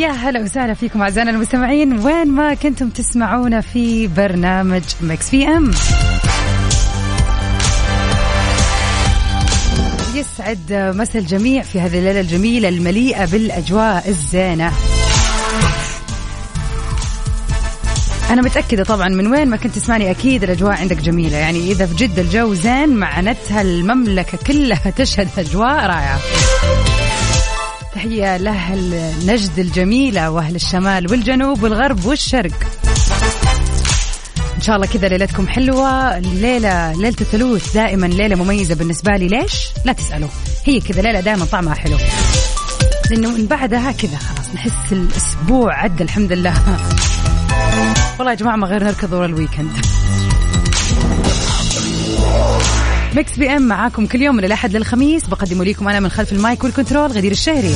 يا 0.00 0.08
هلا 0.08 0.40
وسهلا 0.40 0.74
فيكم 0.74 1.02
أعزائنا 1.02 1.30
المستمعين. 1.30 1.98
وين 1.98 2.28
ما 2.28 2.54
كنتم 2.54 2.88
تسمعونا 2.88 3.60
في 3.60 4.06
برنامج 4.06 4.82
Mix 5.00 5.30
PM 5.30 5.70
يسعد 10.14 10.92
مسا 10.96 11.18
الجميع 11.18 11.62
في 11.62 11.80
هذه 11.80 11.98
الليلة 11.98 12.20
الجميلة 12.20 12.68
المليئة 12.68 13.24
بالأجواء 13.24 14.08
الزينة. 14.08 14.72
أنا 18.30 18.42
متأكدة 18.42 18.84
طبعا 18.84 19.08
من 19.08 19.26
وين 19.26 19.48
ما 19.48 19.56
كنت 19.56 19.74
تسمعني 19.74 20.10
أكيد 20.10 20.42
الأجواء 20.42 20.72
عندك 20.72 20.96
جميلة. 20.96 21.36
يعني 21.36 21.72
إذا 21.72 21.86
في 21.86 21.94
جدة 21.94 22.22
الجو 22.22 22.54
زين 22.54 22.88
معناتها 22.88 23.62
المملكة 23.62 24.38
كلها 24.46 24.90
تشهد 24.96 25.28
أجواء 25.38 25.86
رائعة. 25.86 26.18
تحية 28.00 28.36
لأهل 28.36 29.12
نجد 29.26 29.58
الجميلة 29.58 30.30
وأهل 30.30 30.54
الشمال 30.54 31.10
والجنوب 31.10 31.62
والغرب 31.62 32.04
والشرق. 32.04 32.52
إن 34.56 34.62
شاء 34.62 34.76
الله 34.76 34.86
كذا 34.86 35.08
ليلتكم 35.08 35.48
حلوة. 35.48 36.18
الليلة 36.18 36.92
ليلة 36.92 37.16
الثلوث 37.20 37.74
دائما 37.74 38.06
ليلة 38.06 38.36
مميزة 38.36 38.74
بالنسبة 38.74 39.12
لي. 39.12 39.28
ليش؟ 39.28 39.68
لا 39.84 39.92
تسألوا. 39.92 40.28
هي 40.64 40.80
كذا 40.80 41.02
ليلة 41.02 41.20
دائما 41.20 41.44
طعمها 41.44 41.74
حلو. 41.74 41.98
لأنه 43.10 43.28
من 43.28 43.46
بعدها 43.46 43.92
كذا 43.92 44.16
خلاص 44.16 44.54
نحس 44.54 44.92
الأسبوع 44.92 45.74
عدى 45.74 46.04
الحمد 46.04 46.32
لله. 46.32 46.54
والله 48.18 48.32
يا 48.32 48.36
جماعة 48.36 48.56
ما 48.56 48.66
غير 48.66 48.84
نركض 48.84 49.12
ورا 49.12 49.26
الويكند 49.26 49.72
Mix 53.14 53.38
PM 53.38 53.62
معاكم 53.62 54.06
كل 54.06 54.22
يوم 54.22 54.36
من 54.36 54.44
الأحد 54.44 54.76
للخميس. 54.76 55.26
بقدم 55.26 55.62
لكم 55.62 55.88
أنا 55.88 56.00
من 56.00 56.08
خلف 56.08 56.32
ال 56.32 56.40
mic 56.40 56.64
وال 56.64 56.74
control 56.74 57.10
غدير 57.10 57.32
الشهري. 57.32 57.74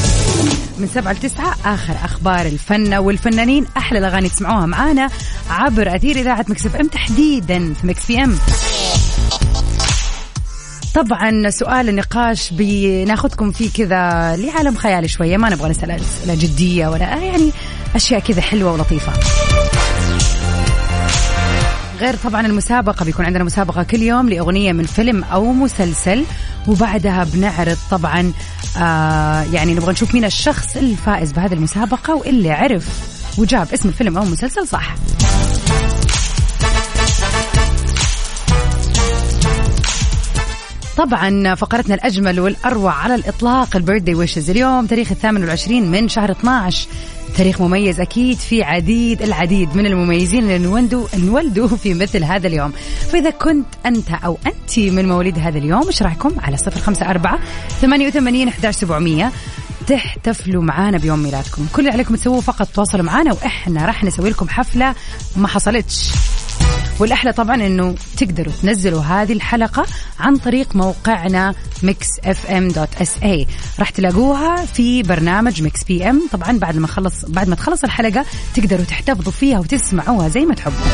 من 0.79 0.89
سبعة 0.95 1.13
لتسعة 1.13 1.57
آخر 1.65 1.95
أخبار 2.05 2.47
الفن 2.47 2.95
والفنانين. 2.95 3.67
أحلى 3.77 3.99
الأغاني 3.99 4.29
تسمعوها 4.29 4.67
معانا 4.67 5.09
عبر 5.51 5.97
أثير 5.97 6.17
إذاعة 6.17 6.45
Mix 6.49 6.67
FM 6.67 6.87
تحديدا 6.87 7.75
في 7.75 7.87
Mix 7.87 8.07
PM. 8.07 8.39
طبعا 10.95 11.51
سؤال 11.51 11.89
النقاش 11.89 12.51
بناخذكم 12.53 13.53
فيه 13.53 13.71
كذا 13.71 14.37
لعالم 14.37 14.77
خيالي 14.77 15.09
شوية. 15.09 15.37
ما 15.37 15.51
نبغى 15.51 15.69
نسأل 15.69 15.91
أسئلة 15.91 16.35
جدية 16.35 16.89
ولا 16.89 17.05
يعني 17.05 17.51
أشياء 17.95 18.21
كذا 18.21 18.41
حلوة 18.41 18.73
ولطيفة. 18.73 19.13
غير 22.05 22.17
طبعا 22.17 22.47
المسابقة 22.47 23.05
بيكون 23.05 23.25
عندنا 23.25 23.45
مسابقة 23.45 23.83
كل 23.83 24.03
يوم 24.03 24.29
لأغنية 24.29 24.73
من 24.73 24.85
فيلم 24.85 25.25
أو 25.25 25.53
مسلسل 25.53 26.25
وبعدها 26.69 27.25
بنعرض 27.25 27.77
طبعا 27.91 28.33
آه 28.79 29.43
يعني 29.53 29.75
نبغى 29.75 29.93
نشوف 29.93 30.15
مين 30.15 30.25
الشخص 30.25 30.77
الفائز 30.77 31.33
بهذه 31.33 31.53
المسابقة 31.53 32.15
واللي 32.15 32.53
عرف 32.53 32.89
وجاب 33.39 33.69
اسم 33.73 33.89
الفيلم 33.89 34.17
أو 34.19 34.23
المسلسل 34.23 34.69
صح. 34.69 34.95
طبعا 40.97 41.55
فقرتنا 41.55 41.95
الأجمل 41.95 42.41
والأروع 42.41 42.93
على 42.93 43.15
الإطلاق 43.15 43.77
البيرثدي 43.77 44.15
ويشز. 44.15 44.51
اليوم 44.51 44.87
تاريخ 44.87 45.11
الثامن 45.11 45.41
والعشرين 45.41 45.91
من 45.91 46.09
شهر 46.09 46.31
12 46.31 46.89
تاريخ 47.37 47.61
مميز 47.61 48.01
أكيد 48.01 48.39
في 48.39 48.63
عديد 48.63 49.23
العديد 49.23 49.77
من 49.77 49.87
المميزين 49.87 50.43
اللي 50.43 50.57
انولدوا 50.57 51.07
انولدوا 51.15 51.69
في 51.69 51.95
مثل 51.95 52.25
هذا 52.25 52.47
اليوم. 52.47 52.73
فإذا 53.13 53.31
كنت 53.31 53.67
أنت 53.87 54.11
أو 54.11 54.39
أنت 54.47 54.79
من 54.79 55.09
مواليد 55.09 55.39
هذا 55.39 55.59
اليوم 55.59 55.87
إيش 55.87 56.03
رايكم؟ 56.03 56.33
على 56.41 56.57
صفر 56.57 56.81
خمسة 56.81 57.11
أربعة 57.11 57.39
ثمانية 57.81 58.07
وثمانين 58.07 58.49
أحداش 58.49 58.75
سبعمية. 58.75 59.33
تحتفلوا 59.87 60.63
معانا 60.63 60.99
بيوم 60.99 61.19
ميلادكم. 61.19 61.67
كل 61.73 61.81
اللي 61.83 61.93
عليكم 61.93 62.17
تسووه 62.17 62.41
فقط 62.41 62.69
تواصلوا 62.69 63.05
معانا 63.05 63.33
وإحنا 63.33 63.87
راح 63.87 64.05
نسوي 64.05 64.31
لكم 64.31 64.49
حفلة 64.49 64.95
ما 65.37 65.49
حصلتش. 65.49 66.11
والأحلى 67.01 67.33
طبعا 67.33 67.55
إنه 67.55 67.95
تقدروا 68.17 68.53
تنزلوا 68.63 69.03
هذه 69.03 69.33
الحلقة 69.33 69.87
عن 70.21 70.37
طريق 70.37 70.77
موقعنا 70.77 71.55
Mix 71.83 72.07
FM 72.25 72.69
dot 72.69 72.89
SA 73.01 73.47
راح 73.79 73.91
تلاقوها 73.91 74.67
في 74.67 75.03
برنامج 75.03 75.63
Mix 75.63 75.85
PM. 75.85 76.23
طبعا 76.33 76.59
بعد 76.59 76.77
ما 76.79 76.87
خلص 76.87 77.25
بعد 77.25 77.49
ما 77.49 77.55
تخلص 77.55 77.85
الحلقة 77.85 78.25
تقدروا 78.55 78.85
تحتفظوا 78.85 79.33
فيها 79.33 79.59
وتسمعوها 79.59 80.29
زي 80.29 80.45
ما 80.45 80.55
تحبوا. 80.55 80.87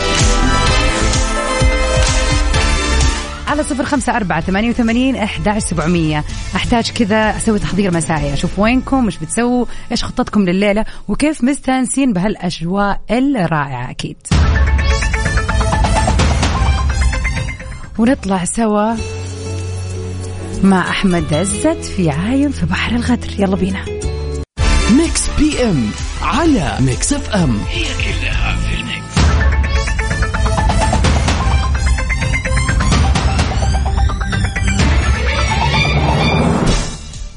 على 3.49 3.63
صفر 3.63 3.85
خمسة 3.85 4.17
أربعة 4.17 4.41
ثمانية 4.41 4.71
وثمانين 4.71 5.17
أحد 5.17 5.59
سبعمية. 5.59 6.25
أحتاج 6.57 6.91
كذا 6.91 7.37
أسوي 7.37 7.59
تحضير 7.59 7.95
مسائي 7.95 8.33
أشوف 8.33 8.59
وينكم 8.59 9.05
إيش 9.05 9.19
بتسووا 9.19 9.67
إيش 9.93 10.05
خطتكم 10.05 10.45
لليلة 10.45 10.85
وكيف 11.09 11.45
مستانسين 11.45 12.13
بهالأجواء 12.13 13.01
الرائعة 13.11 13.91
أكيد. 13.91 14.17
ونطلع 18.01 18.45
سوا 18.45 18.95
مع 20.65 20.91
أحمد 20.91 21.35
عزت 21.35 21.85
في 21.97 22.11
عايم 22.11 22.51
في 22.51 22.67
بحر 22.67 22.97
الغدر. 22.97 23.29
يلا 23.39 23.57
بينا. 23.57 23.85
Mix 24.91 25.23
PM 25.39 25.91
على 26.23 26.77
Mix 26.81 27.13
FM 27.13 27.61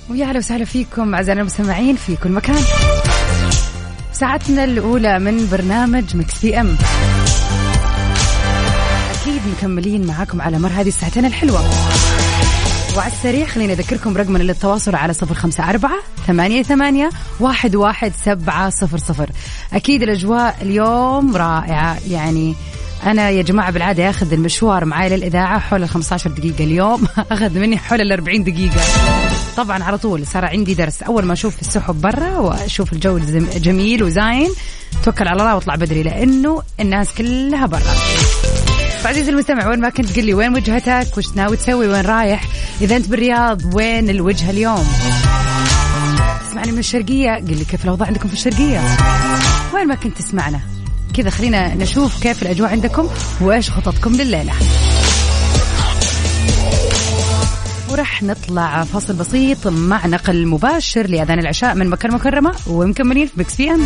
ويا 0.09 0.25
أهلا 0.25 0.37
وسهلا 0.37 0.65
فيكم 0.65 1.15
أعزائنا 1.15 1.41
المستمعين 1.41 1.95
في 1.95 2.15
كل 2.15 2.29
مكان. 2.29 2.61
ساعتنا 4.13 4.63
الأولى 4.63 5.19
من 5.19 5.49
برنامج 5.51 6.15
Mix 6.15 6.41
PM 6.41 6.77
مكملين 9.47 10.07
معاكم 10.07 10.41
على 10.41 10.59
مر 10.59 10.69
هذه 10.69 10.87
الساعتين 10.87 11.25
الحلوة. 11.25 11.61
وعلى 12.97 13.11
السريع 13.11 13.45
خليني 13.45 13.73
أذكركم 13.73 14.17
رقمنا 14.17 14.43
للتواصل 14.43 14.95
على 14.95 15.13
صفر 15.13 15.33
خمسة 15.33 15.69
أربعة 15.69 15.99
ثمانية, 16.27 16.63
ثمانية 16.63 17.09
واحد, 17.39 17.75
واحد 17.75 18.13
سبعة 18.25 18.69
صفر 18.69 18.97
صفر. 18.97 19.29
أكيد 19.73 20.03
الأجواء 20.03 20.57
اليوم 20.61 21.35
رائعة. 21.35 21.97
يعني 22.09 22.55
أنا 23.05 23.29
يا 23.29 23.41
جماعة 23.41 23.71
بالعادة 23.71 24.09
أخذ 24.09 24.33
المشوار 24.33 24.85
معي 24.85 25.09
للإذاعة 25.09 25.59
حول 25.59 25.83
ال 25.83 25.89
15 25.89 26.29
دقيقة 26.29 26.63
اليوم. 26.63 27.07
أخذ 27.31 27.59
مني 27.59 27.77
حول 27.77 28.01
ال 28.01 28.11
40 28.11 28.43
دقيقة. 28.43 28.81
طبعا 29.57 29.83
على 29.83 29.97
طول 29.97 30.27
صار 30.27 30.45
عندي 30.45 30.73
درس. 30.73 31.03
أول 31.03 31.25
ما 31.25 31.33
أشوف 31.33 31.61
السحب 31.61 32.01
برا 32.01 32.37
وأشوف 32.37 32.93
الجو 32.93 33.17
جميل 33.55 34.03
وزاين 34.03 34.49
توكل 35.03 35.27
على 35.27 35.41
الله 35.41 35.55
وأطلع 35.55 35.75
بدري 35.75 36.03
لأنه 36.03 36.61
الناس 36.79 37.13
كلها 37.13 37.65
برا. 37.65 37.93
فعزيزي 39.03 39.31
المستمع 39.31 39.67
وين 39.67 39.79
ما 39.79 39.89
كنت 39.89 40.15
قل 40.15 40.25
لي 40.25 40.33
وين 40.33 40.53
وجهتك 40.53 41.17
وش 41.17 41.35
ناوي 41.35 41.57
تسوي 41.57 41.87
وين 41.87 42.05
رايح 42.05 42.47
إذا 42.81 42.95
أنت 42.95 43.07
بالرياض 43.07 43.75
وين 43.75 44.09
الوجهة 44.09 44.49
اليوم؟ 44.49 44.87
تسمعني 46.47 46.71
من 46.71 46.77
الشرقية 46.79 47.31
قل 47.35 47.57
لي 47.57 47.65
كيف 47.65 47.83
الأوضاع 47.83 48.07
عندكم 48.07 48.27
في 48.27 48.33
الشرقية؟ 48.33 48.81
وين 49.73 49.87
ما 49.87 49.95
كنت 49.95 50.17
تسمعنا. 50.17 50.59
كذا 51.13 51.29
خلينا 51.29 51.75
نشوف 51.75 52.23
كيف 52.23 52.41
الأجواء 52.43 52.71
عندكم 52.71 53.09
وإيش 53.41 53.69
خططكم 53.69 54.15
لليلة. 54.15 54.53
ورح 57.91 58.23
نطلع 58.23 58.83
فاصل 58.83 59.13
بسيط 59.13 59.67
مع 59.67 60.07
نقل 60.07 60.47
مباشر 60.47 61.07
لأذان 61.07 61.39
العشاء 61.39 61.75
من 61.75 61.89
مكة 61.89 62.07
المكرمة 62.07 62.53
ومكملين 62.67 63.27
في 63.27 63.33
Mix 63.37 63.55
PM 63.55 63.85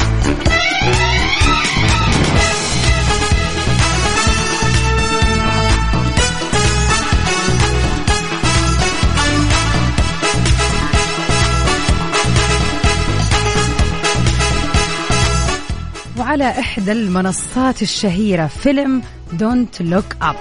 على 16.31 16.49
إحدى 16.49 16.91
المنصات 16.91 17.81
الشهيرة 17.81 18.47
فيلم 18.47 19.01
Don't 19.33 19.81
Look 19.81 20.05
Up 20.21 20.35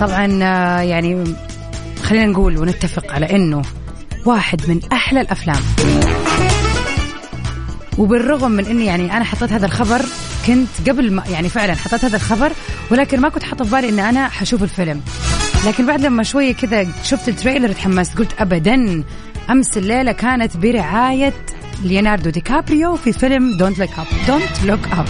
طبعا 0.00 0.40
آه، 0.42 0.80
يعني 0.80 1.24
خلينا 2.02 2.26
نقول 2.26 2.58
ونتفق 2.58 3.12
على 3.12 3.36
أنه 3.36 3.62
واحد 4.26 4.60
من 4.68 4.80
أحلى 4.92 5.20
الأفلام. 5.20 5.62
وبالرغم 7.98 8.50
من 8.50 8.66
إني 8.66 8.86
يعني 8.86 9.16
أنا 9.16 9.24
حطيت 9.24 9.52
هذا 9.52 9.66
الخبر 9.66 10.02
كنت 10.46 10.88
قبل 10.88 11.12
ما 11.12 11.22
يعني 11.30 11.48
فعلا 11.48 11.74
حطيت 11.74 12.04
هذا 12.04 12.16
الخبر 12.16 12.52
ولكن 12.90 13.20
ما 13.20 13.28
كنت 13.28 13.42
حاطه 13.42 13.64
في 13.64 13.70
بالي 13.70 13.88
ان 13.88 13.98
أنا 13.98 14.28
حشوف 14.28 14.62
الفيلم. 14.62 15.00
لكن 15.66 15.86
بعد 15.86 16.00
لما 16.00 16.22
شوية 16.22 16.54
كذا 16.54 16.86
شفت 17.04 17.28
ال 17.28 17.34
trailer 17.34 17.72
تحمست 17.72 18.18
قلت 18.18 18.40
ابدا 18.40 19.04
أمس 19.50 19.76
الليلة 19.76 20.12
كانت 20.12 20.56
برعاية 20.56 21.34
ليوناردو 21.82 22.30
دي 22.30 22.40
كابريو 22.40 22.96
في 22.96 23.12
فيلم 23.12 23.56
Don't 23.56 23.78
Look 23.78 23.90
Up 23.98 24.06
Don't 24.26 24.62
Look 24.64 24.80
Up 24.92 25.06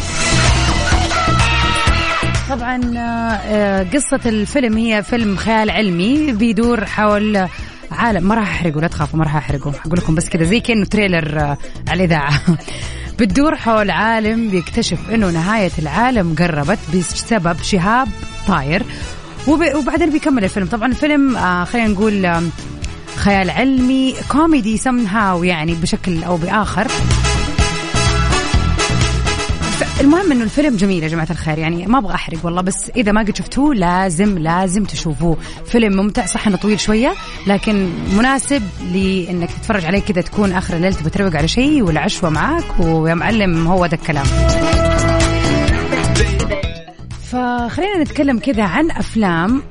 طبعا 2.50 2.80
آه، 2.96 3.82
قصة 3.94 4.20
الفيلم 4.26 4.76
هي 4.76 5.02
فيلم 5.02 5.36
خيال 5.36 5.70
علمي 5.70 6.32
بيدور 6.32 6.84
حول 6.84 7.48
عالم. 7.92 8.28
ما 8.28 8.34
راح 8.34 8.50
أحرقه 8.50 8.80
لا 8.80 8.86
تخافوا 8.88 9.18
ما 9.18 9.24
راح 9.24 9.36
أحرقه. 9.36 9.72
أقول 9.86 9.98
لكم 9.98 10.14
بس 10.14 10.28
كذا 10.28 10.44
زي 10.44 10.60
كأنه 10.60 10.84
trailer 10.84 11.40
آه، 11.40 11.58
على 11.88 12.04
الاذاعه 12.04 12.40
بتدور 13.18 13.56
حول 13.56 13.90
عالم 13.90 14.50
بيكتشف 14.50 14.98
إنه 15.14 15.30
نهاية 15.30 15.70
العالم 15.78 16.34
قربت 16.38 16.78
بسبب 16.94 17.56
شهاب 17.62 18.08
طاير. 18.46 18.82
وبعدين 19.48 20.10
بيكمل 20.10 20.44
الفيلم. 20.44 20.66
طبعا 20.66 20.88
الفيلم 20.88 21.36
آه 21.36 21.64
خلينا 21.64 21.88
نقول 21.88 22.40
خيال 23.20 23.50
علمي 23.50 24.14
كوميدي 24.28 24.76
سم 24.76 25.06
هاو 25.06 25.44
يعني 25.44 25.74
بشكل 25.74 26.24
أو 26.24 26.36
بآخر. 26.36 26.86
المهم 30.00 30.32
إنه 30.32 30.44
الفيلم 30.44 30.76
جميل 30.76 31.02
يا 31.02 31.08
جماعة 31.08 31.26
الخير 31.30 31.58
يعني 31.58 31.86
ما 31.86 31.98
أبغى 31.98 32.14
أحرق 32.14 32.38
والله 32.42 32.62
بس 32.62 32.90
إذا 32.96 33.12
ما 33.12 33.20
قد 33.20 33.36
شفتوه 33.36 33.74
لازم 33.74 34.38
لازم 34.38 34.84
تشوفوه. 34.84 35.36
فيلم 35.66 35.96
ممتع 35.96 36.26
صح 36.26 36.46
إنه 36.46 36.56
طويل 36.56 36.80
شوية 36.80 37.14
لكن 37.46 37.88
مناسب 38.16 38.62
لإنك 38.92 39.48
تتفرج 39.50 39.84
عليه 39.84 40.00
كذا 40.00 40.20
تكون 40.20 40.52
آخر 40.52 40.76
الليل 40.76 40.94
تبغى 40.94 41.10
تروق 41.10 41.36
على 41.36 41.48
شيء 41.48 41.82
والعشوة 41.82 42.30
معاك 42.30 42.64
ويا 42.78 43.14
معلم 43.14 43.66
هو 43.66 43.86
ده 43.86 43.96
الكلام. 43.96 44.26
فخلينا 47.32 48.02
نتكلم 48.02 48.38
كذا 48.38 48.64
عن 48.64 48.90
أفلام 48.90 49.62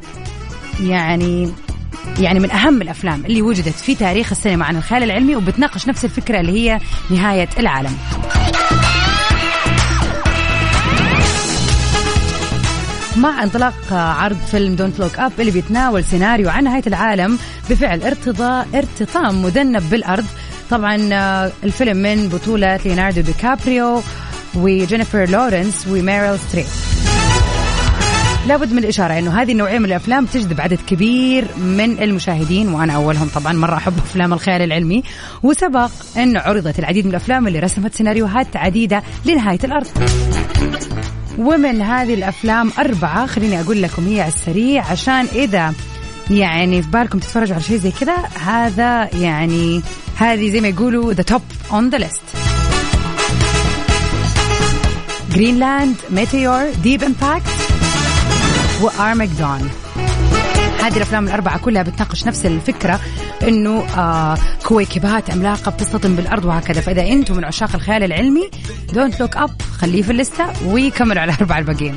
يعني 0.83 1.49
يعني 2.19 2.39
من 2.39 2.51
أهم 2.51 2.81
الأفلام 2.81 3.25
اللي 3.25 3.41
وجدت 3.41 3.75
في 3.75 3.95
تاريخ 3.95 4.31
السينما 4.31 4.65
عن 4.65 4.77
الخيال 4.77 5.03
العلمي 5.03 5.35
وبتناقش 5.35 5.88
نفس 5.88 6.06
الفكرة 6.06 6.39
اللي 6.39 6.51
هي 6.51 6.79
نهاية 7.09 7.50
العالم. 7.59 7.97
مع 13.17 13.44
انطلاق 13.44 13.94
عرض 13.94 14.38
فيلم 14.51 14.75
Don't 14.75 15.00
Look 15.00 15.19
Up 15.19 15.31
اللي 15.39 15.51
بيتناول 15.51 16.03
سيناريو 16.03 16.50
عن 16.50 16.63
نهاية 16.63 16.83
العالم 16.88 17.38
بفعل 17.69 18.01
ارتضاء 18.03 18.67
ارتطام 18.75 19.41
مذنب 19.44 19.89
بالأرض 19.89 20.25
طبعا 20.69 21.09
آه، 21.13 21.51
الفيلم 21.63 21.97
من 21.97 22.29
بطولة 22.29 22.75
ليوناردو 22.85 23.21
دي 23.21 23.33
كابريو 23.33 24.01
وجينيفر 24.56 25.29
لورنس 25.29 25.88
وميريل 25.88 26.39
ستريب 26.39 26.65
لابد 28.49 28.73
من 28.73 28.77
الإشارة 28.77 29.19
أنه 29.19 29.41
هذه 29.41 29.51
النوعية 29.51 29.79
من 29.79 29.85
الأفلام 29.85 30.25
تجذب 30.25 30.61
عدد 30.61 30.79
كبير 30.87 31.45
من 31.57 32.03
المشاهدين 32.03 32.69
وأنا 32.69 32.93
أولهم 32.93 33.27
طبعا 33.27 33.53
مرة 33.53 33.77
أحب 33.77 33.97
أفلام 33.97 34.33
الخيال 34.33 34.61
العلمي. 34.61 35.03
وسبق 35.43 35.91
أن 36.17 36.37
عرضت 36.37 36.79
العديد 36.79 37.05
من 37.05 37.11
الأفلام 37.11 37.47
اللي 37.47 37.59
رسمت 37.59 37.95
سيناريوهات 37.95 38.57
عديدة 38.57 39.03
لنهاية 39.25 39.59
الأرض 39.63 39.87
ومن 41.37 41.81
هذه 41.81 42.13
الأفلام 42.13 42.71
أربعة 42.79 43.25
خليني 43.25 43.61
أقول 43.61 43.81
لكم 43.81 44.07
هي 44.07 44.21
على 44.21 44.31
السريع 44.33 44.85
عشان 44.85 45.25
إذا 45.35 45.73
يعني 46.29 46.81
في 46.81 46.89
بالكم 46.89 47.19
تتفرجوا 47.19 47.55
على 47.55 47.63
شيء 47.63 47.77
زي 47.77 47.91
كذا 47.91 48.15
هذا 48.45 49.09
يعني 49.15 49.81
هذه 50.15 50.49
زي 50.49 50.61
ما 50.61 50.67
يقولوا 50.67 51.13
the 51.13 51.23
top 51.23 51.41
on 51.71 51.89
the 51.89 51.97
list 51.97 52.21
Greenland 55.31 55.95
Meteor 56.09 56.69
Deep 56.83 57.03
Impact 57.03 57.78
و 58.81 58.89
Armageddon 58.89 59.69
هذه 60.79 60.97
الأفلام 60.97 61.27
الأربعة 61.27 61.57
كلها 61.59 61.83
بتناقش 61.83 62.27
نفس 62.27 62.45
الفكرة 62.45 62.99
إنه 63.47 63.83
آه 63.97 64.37
كويكبات 64.65 65.31
عملاقة 65.31 65.71
بتصطدم 65.71 66.15
بالأرض 66.15 66.45
وهكذا. 66.45 66.81
فإذا 66.81 67.07
أنتم 67.07 67.37
من 67.37 67.45
عشاق 67.45 67.75
الخيال 67.75 68.03
العلمي 68.03 68.49
Don't 68.94 69.19
Look 69.19 69.38
Up 69.38 69.61
خليه 69.77 70.01
في 70.01 70.11
الليستة 70.11 70.45
ويكملوا 70.65 71.21
على 71.21 71.31
الاربعه 71.33 71.59
الباقيين. 71.59 71.95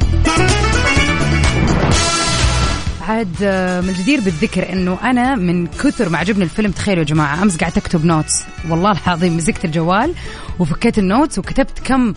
عاد 3.08 3.36
آه، 3.42 3.80
من 3.80 3.88
الجدير 3.88 4.20
بالذكر 4.20 4.72
إنه 4.72 4.98
أنا 5.04 5.34
من 5.34 5.66
كثر 5.66 6.08
ما 6.08 6.18
عجبني 6.18 6.44
الفيلم 6.44 6.70
تخيلوا 6.70 6.98
يا 7.00 7.04
جماعة 7.04 7.42
أمس 7.42 7.56
قعدت 7.56 7.76
أكتب 7.76 8.04
notes 8.04 8.44
والله 8.68 8.96
العظيم 9.06 9.36
مسكت 9.36 9.64
الجوال 9.64 10.14
وفكيت 10.58 10.98
ال 10.98 11.05
notes 11.05 11.38
وكتبت 11.38 11.78
كم 11.84 12.14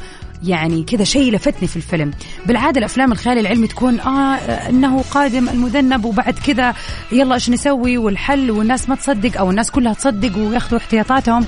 يعني 0.48 0.84
كذا 0.84 1.04
شيء 1.04 1.32
لفتني 1.32 1.68
في 1.68 1.76
الفيلم. 1.76 2.12
بالعادة 2.46 2.80
الأفلام 2.80 3.12
الخيال 3.12 3.38
العلمي 3.38 3.68
تكون 3.68 4.00
آه 4.00 4.36
إنه 4.70 5.02
قادم 5.02 5.50
المذنب 5.50 6.06
وبعد 6.06 6.34
كذا 6.34 6.74
يلا 7.12 7.34
إيش 7.34 7.50
نسوي؟ 7.50 7.98
والحل 7.98 8.52
والناس 8.52 8.90
ما 8.90 8.96
تصدق 8.96 9.38
أو 9.38 9.50
الناس 9.50 9.72
كلها 9.72 9.94
تصدق 9.94 10.38
وياخذوا 10.38 10.80
احتياطاتهم. 10.80 11.46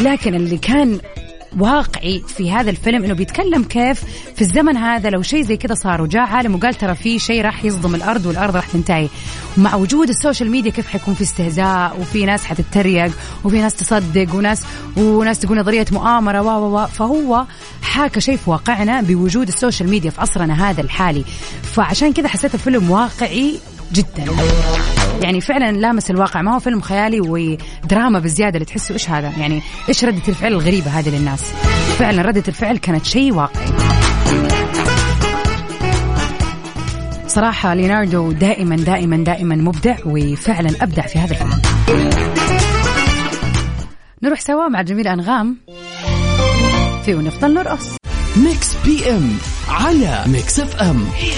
لكن 0.00 0.34
اللي 0.34 0.58
كان 0.58 0.98
واقعي 1.56 2.22
في 2.28 2.52
هذا 2.52 2.70
الفيلم 2.70 3.04
إنه 3.04 3.14
بيتكلم 3.14 3.64
كيف 3.64 4.04
في 4.34 4.42
الزمن 4.42 4.76
هذا 4.76 5.10
لو 5.10 5.22
شيء 5.22 5.42
زي 5.42 5.56
كذا 5.56 5.74
صار 5.74 6.02
وجاء 6.02 6.22
عالم 6.22 6.54
وقال 6.54 6.74
ترى 6.74 6.94
في 6.94 7.18
شيء 7.18 7.42
راح 7.42 7.64
يصدم 7.64 7.94
الأرض 7.94 8.26
والأرض 8.26 8.56
راح 8.56 8.66
تنتهي. 8.66 9.08
مع 9.56 9.74
وجود 9.74 10.08
ال 10.08 10.14
social 10.14 10.50
media 10.50 10.70
كيف 10.70 10.86
حيكون 10.86 11.14
في 11.14 11.22
استهزاء 11.22 12.00
وفي 12.00 12.24
ناس 12.26 12.44
حتتريق 12.44 13.12
وفي 13.44 13.58
ناس 13.58 13.74
تصدق 13.74 14.34
وناس 14.34 14.62
وناس 14.96 15.38
تقول 15.38 15.58
نظرية 15.58 15.86
مؤامرة 15.92 16.42
و 16.42 16.76
و 16.76 16.86
فهو 16.86 17.44
حاكى 17.82 18.20
شيء 18.20 18.36
في 18.36 18.50
واقعنا 18.50 19.00
بوجود 19.00 19.48
ال 19.48 19.54
social 19.54 19.90
media 19.90 20.10
في 20.10 20.20
عصرنا 20.20 20.70
هذا 20.70 20.80
الحالي. 20.80 21.24
فعشان 21.62 22.12
كذا 22.12 22.28
حسيت 22.28 22.54
الفيلم 22.54 22.90
واقعي 22.90 23.58
جدا. 23.92 24.26
يعني 25.22 25.40
فعلا 25.40 25.72
لامس 25.72 26.10
الواقع. 26.10 26.42
ما 26.42 26.54
هو 26.54 26.58
فيلم 26.58 26.80
خيالي 26.80 27.20
ودراما 27.20 28.18
بزيادة 28.18 28.54
اللي 28.54 28.64
تحسوا 28.64 28.94
إيش 28.94 29.10
هذا؟ 29.10 29.32
يعني 29.38 29.62
إيش 29.88 30.04
ردة 30.04 30.22
الفعل 30.28 30.52
الغريبة 30.52 30.90
هذه 30.90 31.16
للناس؟ 31.16 31.52
فعلا 31.98 32.22
ردة 32.22 32.42
الفعل 32.48 32.78
كانت 32.78 33.04
شيء 33.04 33.32
واقعي. 33.32 33.66
صراحة 37.26 37.74
ليوناردو 37.74 38.32
دائما 38.32 38.76
دائما 38.76 39.16
دائما 39.16 39.54
مبدع 39.54 39.96
وفعلا 40.06 40.70
أبدع 40.82 41.06
في 41.06 41.18
هذا 41.18 41.30
الفيلم. 41.32 41.62
نروح 44.22 44.40
سوا 44.40 44.68
مع 44.68 44.82
جميل 44.82 45.08
أنغام 45.08 45.56
في 47.04 47.14
ونفضل 47.14 47.54
نرقص. 47.54 47.96
Mix 48.36 48.74
PM 48.84 49.38
على 49.68 50.24
Mix 50.26 50.60
FM. 50.60 51.06
هي 51.16 51.32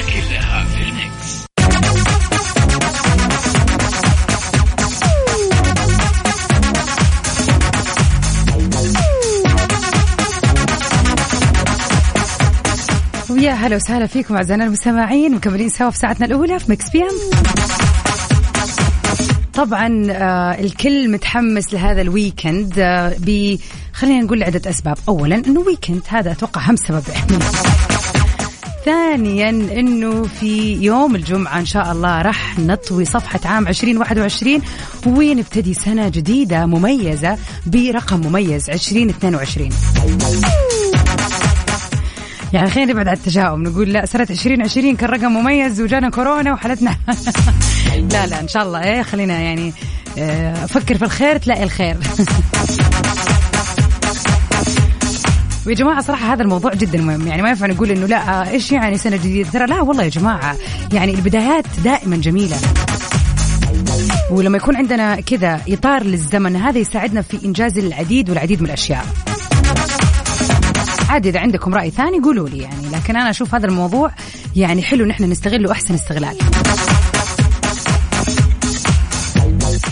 ويا 13.38 13.52
هلا 13.52 13.76
وسهلا 13.76 14.07
فيكم 14.07 14.37
أعزائنا 14.37 14.64
المستمعين 14.64 15.35
مكملين 15.35 15.68
سوا 15.68 15.90
في 15.90 15.99
ساعتنا 15.99 16.26
الأولى 16.26 16.59
في 16.59 16.71
Mix 16.70 16.90
PM. 16.90 17.08
طبعا 19.54 20.07
آه 20.11 20.61
الكل 20.61 21.11
متحمس 21.11 21.75
لهذا 21.75 22.02
ال 22.02 22.12
weekend 22.12 22.78
آه 22.78 23.16
ب 23.18 23.59
خلينا 23.92 24.21
نقول 24.25 24.40
لعدة 24.40 24.71
أسباب. 24.71 24.99
اولا 25.09 25.35
إنه 25.35 25.61
weekend 25.60 26.02
هذا 26.09 26.33
أتوقع 26.33 26.68
اهم 26.68 26.76
سبب 26.76 27.02
يعني 27.09 27.45
ثانيا 28.85 29.50
إنه 29.50 30.23
في 30.23 30.73
يوم 30.73 31.14
الجمعة 31.16 31.59
إن 31.59 31.66
شاء 31.66 31.92
الله 31.92 32.23
راح 32.23 32.59
نطوي 32.59 33.04
صفحة 33.04 33.40
عام 33.45 33.68
2021 33.68 34.62
ونبتدي 35.07 35.75
سنة 35.75 36.09
جديدة 36.09 36.66
مميزة 36.66 37.38
برقم 37.66 38.21
مميز 38.26 38.71
2022 38.71 39.68
يعني 42.52 42.70
خلينا 42.70 42.92
نبعد 42.92 43.08
عن 43.08 43.14
التشاؤم 43.14 43.62
نقول 43.62 43.92
لا 43.92 44.06
سنة 44.06 44.26
2020 44.30 44.96
كان 44.96 45.10
رقم 45.10 45.32
مميز 45.32 45.80
وجانا 45.80 46.10
كورونا 46.10 46.52
وحالتنا. 46.52 46.96
لا 48.12 48.26
لا 48.26 48.40
إن 48.40 48.48
شاء 48.48 48.62
الله. 48.62 48.84
إيه 48.84 49.02
خلينا 49.02 49.40
يعني 49.40 49.72
آه، 50.18 50.66
فكر 50.66 50.98
في 50.98 51.04
الخير 51.04 51.38
تلاقي 51.38 51.62
الخير. 51.62 51.96
ويا 55.66 55.74
جماعة 55.74 56.00
صراحة 56.00 56.32
هذا 56.32 56.42
الموضوع 56.42 56.74
جدا 56.74 57.00
مهم. 57.00 57.26
يعني 57.26 57.42
ما 57.42 57.48
ينفع 57.48 57.66
نقول 57.66 57.90
إنه 57.90 58.06
لا 58.06 58.40
آه، 58.40 58.50
إيش 58.50 58.72
يعني 58.72 58.98
سنة 58.98 59.16
جديدة؟ 59.16 59.50
ترى 59.50 59.66
لا 59.66 59.80
والله 59.80 60.04
يا 60.04 60.08
جماعة. 60.08 60.56
يعني 60.92 61.14
البدايات 61.14 61.64
دائما 61.84 62.16
جميلة. 62.16 62.56
ولما 64.30 64.56
يكون 64.56 64.76
عندنا 64.76 65.20
كذا 65.20 65.60
إطار 65.68 66.02
للزمن 66.02 66.56
هذا 66.56 66.78
يساعدنا 66.78 67.22
في 67.22 67.46
إنجاز 67.46 67.78
العديد 67.78 68.30
والعديد 68.30 68.60
من 68.60 68.66
الأشياء. 68.66 69.06
وعادي 71.18 71.28
إذا 71.28 71.40
عندكم 71.40 71.75
رأي 71.75 71.90
ثاني 71.90 72.20
قولوا 72.20 72.48
لي 72.48 72.58
يعني 72.58 72.88
لكن 72.92 73.16
أنا 73.16 73.30
أشوف 73.30 73.54
هذا 73.54 73.66
الموضوع 73.66 74.10
يعني 74.56 74.82
حلو 74.82 75.04
نحن 75.04 75.25
نستغله 75.25 75.72
احسن 75.72 75.94
استغلال. 75.94 76.37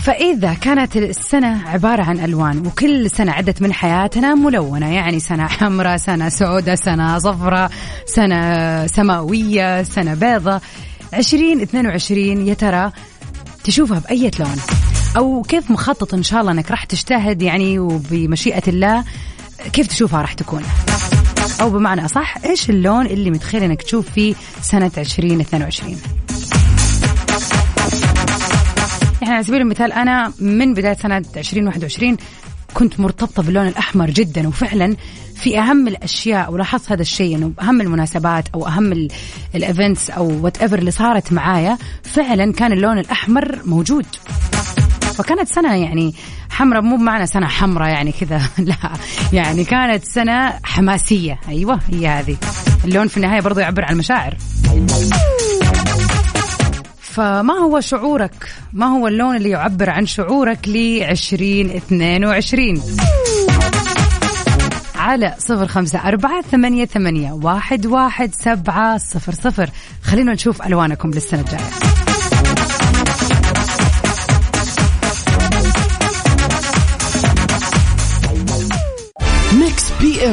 فإذا 0.03 0.53
كانت 0.53 0.97
السنة 0.97 1.69
عبارة 1.69 2.03
عن 2.03 2.19
ألوان 2.19 2.67
وكل 2.67 3.09
سنة 3.09 3.31
عدت 3.31 3.61
من 3.61 3.73
حياتنا 3.73 4.35
ملونة 4.35 4.93
يعني 4.93 5.19
سنة 5.19 5.47
حمراء 5.47 5.97
سنة 5.97 6.29
سوداء 6.29 6.75
سنة 6.75 7.19
صفراء 7.19 7.71
سنة 8.05 8.87
سماوية 8.87 9.83
سنة 9.83 10.13
بيضة 10.13 10.61
عشرين 11.13 11.61
اثنين 11.61 11.87
وعشرين 11.87 12.47
يا 12.47 12.53
ترى 12.53 12.91
تشوفها 13.63 13.99
بأية 13.99 14.31
لون؟ 14.39 14.57
أو 15.17 15.41
كيف 15.41 15.71
مخطط 15.71 16.13
إن 16.13 16.23
شاء 16.23 16.41
الله 16.41 16.51
أنك 16.51 16.71
راح 16.71 16.83
تجتهد 16.83 17.41
يعني 17.41 17.79
وبمشيئة 17.79 18.63
الله 18.67 19.03
كيف 19.73 19.87
تشوفها 19.87 20.21
راح 20.21 20.33
تكون؟ 20.33 20.63
أو 21.61 21.69
بمعنى 21.69 22.05
أصح 22.05 22.37
إيش 22.45 22.69
اللون 22.69 23.05
اللي 23.05 23.31
متخيل 23.31 23.63
أنك 23.63 23.81
تشوف 23.81 24.09
فيه 24.09 24.35
سنة 24.61 24.91
عشرين 24.97 25.39
اثنين 25.39 25.63
وعشرين؟ 25.63 25.97
يعني 29.21 29.33
على 29.35 29.43
سبيل 29.43 29.61
المثال 29.61 29.93
أنا 29.93 30.33
من 30.39 30.73
بداية 30.73 30.93
سنة 30.93 31.25
2021 31.37 32.17
كنت 32.73 32.99
مرتبطة 32.99 33.43
باللون 33.43 33.67
الأحمر 33.67 34.09
جدا 34.09 34.47
وفعلا 34.47 34.95
في 35.35 35.59
أهم 35.59 35.87
الأشياء 35.87 36.53
ولاحظت 36.53 36.91
هذا 36.91 37.01
الشيء 37.01 37.35
أنه 37.35 37.51
أهم 37.61 37.81
المناسبات 37.81 38.47
أو 38.55 38.67
أهم 38.67 39.07
ال 39.55 39.63
events 39.63 40.09
أو 40.09 40.43
what 40.43 40.63
اللي 40.63 40.91
صارت 40.91 41.33
معايا 41.33 41.77
فعلا 42.03 42.53
كان 42.53 42.71
اللون 42.71 42.97
الأحمر 42.97 43.59
موجود. 43.65 44.05
فكانت 45.17 45.47
سنة 45.47 45.75
يعني 45.75 46.13
حمراء 46.49 46.81
مو 46.81 46.97
بمعنى 46.97 47.27
سنة 47.27 47.47
حمراء 47.47 47.89
يعني 47.89 48.11
كذا 48.11 48.41
لا. 48.57 48.75
يعني 49.33 49.63
كانت 49.63 50.03
سنة 50.03 50.53
حماسية. 50.63 51.39
أيوة 51.49 51.79
هي 51.91 52.07
هذه. 52.07 52.37
اللون 52.85 53.07
في 53.07 53.17
النهاية 53.17 53.41
برضو 53.41 53.59
يعبر 53.59 53.85
عن 53.85 53.93
المشاعر. 53.93 54.37
فما 57.01 57.53
هو 57.53 57.79
شعورك؟ 57.79 58.49
ما 58.73 58.85
هو 58.85 59.07
اللون 59.07 59.35
اللي 59.35 59.49
يعبر 59.49 59.89
عن 59.89 60.05
شعورك 60.05 60.67
ل 60.67 61.03
2022 61.03 62.81
على 64.95 65.35
صفر 65.37 65.67
خمسة 65.67 66.07
أربعة 66.07 66.41
ثمانية, 66.41 66.85
ثمانية 66.85 67.31
واحد, 67.31 67.85
واحد 67.85 68.35
سبعة 68.35 68.97
صفر 68.97 69.33
صفر. 69.33 69.69
خلينا 70.03 70.33
نشوف 70.33 70.61
ألوانكم 70.61 71.11
للسنة 71.11 71.41
الجاية. 71.41 72.06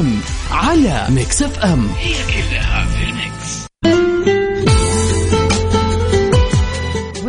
M 0.01 0.21
على 0.51 1.07
Mix 1.09 1.43
FM. 1.43 1.87
هي 1.99 2.15
كلها 2.15 2.87
في 2.87 3.05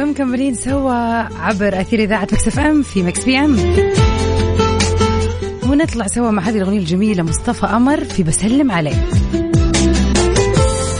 مكملين 0.05 0.55
سوا 0.55 0.93
عبر 1.41 1.81
أثير 1.81 1.99
إذاعة 1.99 2.27
Mix 2.31 2.47
FM 2.47 2.81
في 2.81 3.03
Mix 3.03 3.25
PM. 3.25 3.57
ونطلع 5.69 6.07
سوا 6.07 6.31
مع 6.31 6.43
هذه 6.43 6.57
الأغنية 6.57 6.79
الجميلة 6.79 7.23
مصطفى 7.23 7.65
قمر 7.65 8.03
في 8.03 8.23
بسلم 8.23 8.71
عليه. 8.71 9.05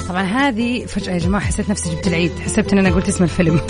طبعا 0.10 0.24
هذه 0.24 0.86
فجأة 0.86 1.14
يا 1.14 1.18
جماعة 1.18 1.44
حسيت 1.44 1.70
نفسي 1.70 1.96
جبت 1.96 2.08
العيد 2.08 2.32
حسبت 2.46 2.74
إن 2.74 2.80
أنا 2.80 2.90
قلت 2.90 3.08
اسم 3.08 3.24
الفيلم. 3.24 3.62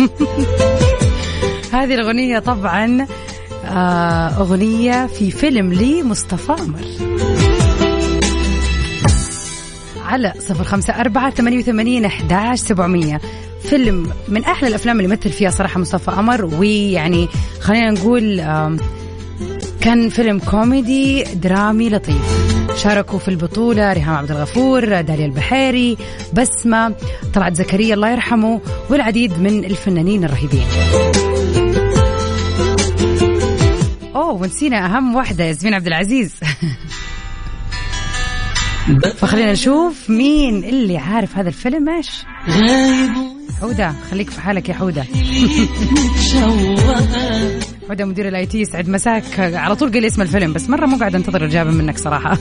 هذه 1.74 1.96
الأغنية 1.96 2.40
طبعا 2.40 3.08
آه، 3.66 4.28
أغنية 4.28 5.08
في 5.08 5.32
فيلم 5.32 5.74
لمصطفى 5.74 6.54
قمر. 6.54 6.86
على 10.06 10.34
صفر 10.40 10.64
خمسة 10.64 10.94
أربعة 10.94 11.30
ثمانية 11.30 11.58
وثمانين 11.58 12.06
أحداش 12.06 12.60
سبعمية. 12.60 13.22
فيلم 13.70 14.12
من 14.28 14.44
أحلى 14.44 14.68
الأفلام 14.68 15.00
اللي 15.00 15.08
مثل 15.08 15.30
فيها 15.30 15.50
صراحة 15.50 15.80
مصطفى 15.80 16.12
قمر 16.12 16.46
ويعني 16.46 17.28
خلينا 17.60 17.92
نقول 17.92 18.42
كان 19.82 20.10
فيلم 20.10 20.40
كوميدي 20.40 21.24
درامي 21.24 21.90
لطيف. 21.90 22.46
شاركوا 22.78 23.20
في 23.20 23.28
البطولة 23.28 23.94
ريهام 23.94 24.16
عبد 24.16 24.32
الغفور 24.32 25.02
داليا 25.02 25.26
البحيري 25.26 25.98
بسمة 26.34 26.96
طلعت 27.34 27.56
زكريا 27.56 27.94
الله 27.94 28.10
يرحمه 28.10 28.62
والعديد 28.90 29.40
من 29.40 29.66
الفنانين 29.66 30.24
الرهيبين. 30.24 30.68
أوه 34.16 34.34
ونسينا 34.34 34.86
أهم 34.86 35.16
واحدة 35.16 35.44
ياسمين 35.44 35.74
عبد 35.74 35.88
العزيز. 35.88 36.36
فخلينا 39.18 39.52
نشوف 39.52 40.10
مين 40.10 40.64
اللي 40.64 40.98
عارف 40.98 41.38
هذا 41.38 41.48
الفيلم. 41.48 41.90
إيش؟ 41.90 42.24
حودة 43.62 43.94
خليك 44.12 44.30
في 44.30 44.42
حالك 44.42 44.70
يا 44.70 44.74
حودة. 44.74 45.06
حودة 47.88 48.06
مدير 48.06 48.28
ال 48.28 48.46
IT 48.46 48.62
يسعد 48.62 48.90
مساك. 48.90 49.40
على 49.40 49.76
طول 49.76 49.92
قال 49.92 50.06
اسم 50.06 50.22
الفيلم 50.22 50.54
بس 50.54 50.70
مرة 50.70 50.86
مو 50.86 50.98
قاعد 50.98 51.16
انتظر 51.16 51.46
اجابة 51.46 51.72
منك 51.72 51.98
صراحة. 51.98 52.38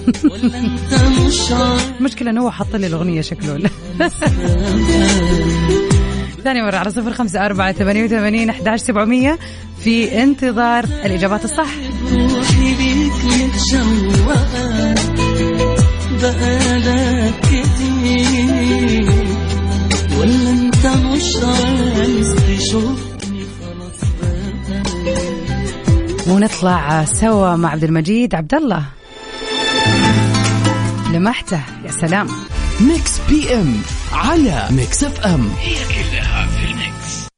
المشكلة 2.00 2.30
إنه 2.30 2.42
هو 2.42 2.50
حط 2.50 2.76
لي 2.76 2.86
الأغنية 2.86 3.20
شكله. 3.20 3.70
ثاني 6.44 6.62
مرة 6.62 6.76
على 6.76 6.90
صفر 6.90 7.12
خمسة 7.12 7.46
أربعة 7.46 7.72
ثمانية 7.72 8.04
وثمانين 8.04 8.50
أحداش 8.50 8.80
سبعمية 8.80 9.38
في 9.80 10.22
انتظار 10.22 10.84
الإجابات 10.84 11.44
الصح. 11.44 11.70
بقالك 16.25 17.35
كتير. 17.40 19.12
ولا 20.19 20.50
انت 20.50 20.87
مش 20.87 21.37
عايز 21.37 22.35
تشوفني 22.35 23.47
خلاص 23.61 24.00
ونطلع 26.28 27.04
سوا 27.04 27.57
مع 27.57 27.71
عبد 27.71 27.85
المجيد 27.85 28.35
عبد 28.35 28.54
الله 28.54 28.85
لمحته 31.12 31.61
يا 31.87 31.90
سلام. 31.90 32.28
Mix 32.80 33.20
PM 33.28 33.82
على 34.12 34.69
Mix 34.70 35.04
FM. 35.04 35.50
هي 35.61 35.75
كلها 35.75 36.47
في 36.47 36.64
ال 36.64 36.77
Mix. 36.77 37.28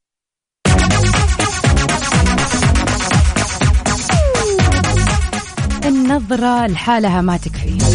النظرة 5.86 6.66
لحالها 6.66 7.20
ما 7.22 7.36
تكفي. 7.36 7.85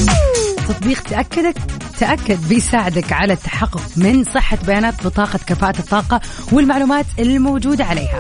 تطبيق 0.74 1.04
تأكدك 1.04 1.56
تأكد 2.00 2.48
بيساعدك 2.50 3.14
على 3.14 3.34
التحقق 3.34 3.82
من 3.98 4.24
صحة 4.24 4.58
بيانات 4.66 5.08
بطاقة 5.08 5.40
كفاءة 5.48 5.80
الطاقة 5.80 6.22
والمعلومات 6.52 7.06
الموجودة 7.20 7.86
عليها. 7.86 8.20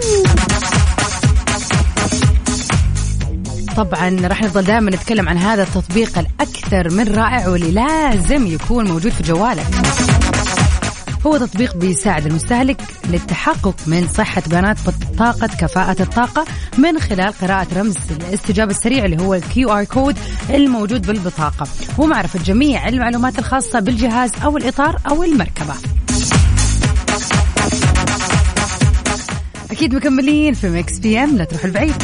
طبعا 3.77 4.27
راح 4.27 4.43
نفضل 4.43 4.63
دائما 4.63 4.91
نتكلم 4.91 5.29
عن 5.29 5.37
هذا 5.37 5.63
التطبيق 5.63 6.17
الأكثر 6.17 6.89
من 6.89 7.15
رائع 7.15 7.47
واللي 7.47 7.71
لازم 7.71 8.47
يكون 8.47 8.87
موجود 8.87 9.11
في 9.11 9.23
جوالك. 9.23 9.67
هو 11.25 11.37
تطبيق 11.37 11.75
بيساعد 11.75 12.25
المستهلك 12.25 12.81
للتحقق 13.09 13.75
من 13.87 14.07
صحة 14.07 14.43
بيانات 14.47 14.77
بطاقة 14.87 15.47
كفاءة 15.47 16.01
الطاقة 16.01 16.45
من 16.77 16.99
خلال 16.99 17.33
قراءة 17.41 17.67
رمز 17.79 17.97
الاستجابة 18.11 18.71
السريع 18.71 19.05
اللي 19.05 19.23
هو 19.23 19.33
ال 19.33 19.71
QR 19.71 19.83
code 19.83 20.17
الموجود 20.49 21.07
بالبطاقة. 21.07 21.67
ومعرفة 21.97 22.39
جميع 22.39 22.87
المعلومات 22.87 23.39
الخاصة 23.39 23.79
بالجهاز 23.79 24.31
أو 24.43 24.57
الإطار 24.57 24.97
أو 25.09 25.23
المركبة. 25.23 25.73
أكيد 29.71 29.95
مكملين 29.95 30.53
في 30.53 30.69
Mix 30.69 30.99
PM 30.99 31.37
لا 31.37 31.43
تروح 31.43 31.65
البعيد. 31.65 32.03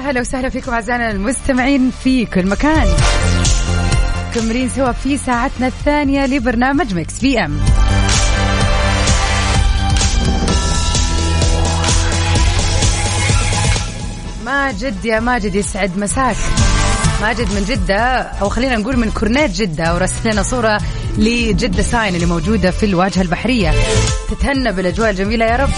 هلا 0.00 0.20
وسهلا 0.20 0.48
فيكم 0.48 0.72
أعزائنا 0.72 1.10
المستمعين 1.10 1.90
في 2.04 2.26
كل 2.26 2.46
مكان. 2.46 2.86
مكملين 4.30 4.68
سوا 4.68 4.92
في 4.92 5.16
ساعتنا 5.18 5.66
الثانية 5.66 6.26
لبرنامج 6.26 6.94
Mix 6.94 7.18
PM 7.18 7.60
ماجد 14.44 15.04
يا 15.04 15.20
ماجد 15.20 15.54
يسعد 15.54 15.98
مساك. 15.98 16.36
ماجد 17.20 17.52
من 17.52 17.64
جدة 17.64 17.96
أو 18.20 18.48
خلينا 18.48 18.76
نقول 18.76 18.96
من 18.96 19.10
كورنيش 19.10 19.50
جدة 19.50 19.94
ورسل 19.94 20.30
لنا 20.32 20.42
صورة 20.42 20.80
لجدة 21.18 21.82
sign 21.82 22.14
اللي 22.14 22.26
موجودة 22.26 22.70
في 22.70 22.86
الواجهة 22.86 23.22
البحرية. 23.22 23.74
تتهنى 24.30 24.72
بالأجواء 24.72 25.10
الجميلة 25.10 25.44
يا 25.44 25.56
رب. 25.56 25.70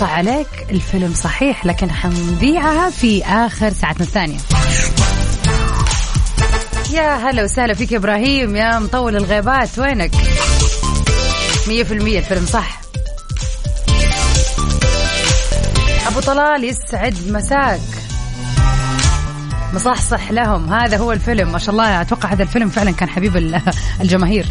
صح 0.00 0.10
عليك 0.12 0.46
الفيلم 0.70 1.14
صحيح 1.14 1.66
لكن 1.66 1.90
حنذيعها 1.90 2.90
في 2.90 3.24
آخر 3.24 3.72
ساعتنا 3.72 4.06
الثانية. 4.06 4.38
يا 6.92 7.16
هلا 7.16 7.44
وسهلا 7.44 7.74
فيك 7.74 7.92
يا 7.92 7.98
إبراهيم 7.98 8.56
يا 8.56 8.78
مطول 8.78 9.16
الغيبات 9.16 9.78
وينك؟ 9.78 10.10
مية 11.68 11.82
في 11.84 11.94
المية 11.94 12.18
الفيلم 12.18 12.46
صح. 12.46 12.80
أبو 16.06 16.20
طلال 16.20 16.64
يسعد 16.64 17.16
مساك. 17.28 17.80
مصحصح 19.74 20.30
لهم. 20.30 20.72
هذا 20.72 20.96
هو 20.96 21.12
الفيلم. 21.12 21.52
ما 21.52 21.58
شاء 21.58 21.70
الله 21.70 22.00
أتوقع 22.00 22.32
هذا 22.32 22.42
الفيلم 22.42 22.68
فعلا 22.68 22.90
كان 22.90 23.08
حبيب 23.08 23.36
الجماهير. 24.00 24.46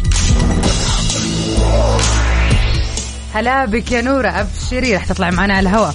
هلا 3.34 3.64
بك 3.64 3.92
يا 3.92 4.00
نورة. 4.00 4.28
ابشري 4.28 4.96
رح 4.96 5.04
تطلع 5.04 5.30
معنا 5.30 5.54
على 5.54 5.68
الهواء. 5.68 5.94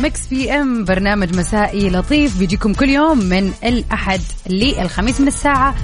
Mix 0.00 0.26
PM 0.26 0.84
برنامج 0.84 1.36
مسائي 1.36 1.90
لطيف 1.90 2.38
بيجيكم 2.38 2.74
كل 2.74 2.88
يوم 2.88 3.18
من 3.18 3.52
الأحد 3.64 4.20
للخميس 4.46 5.20
من 5.20 5.28
الساعة 5.28 5.74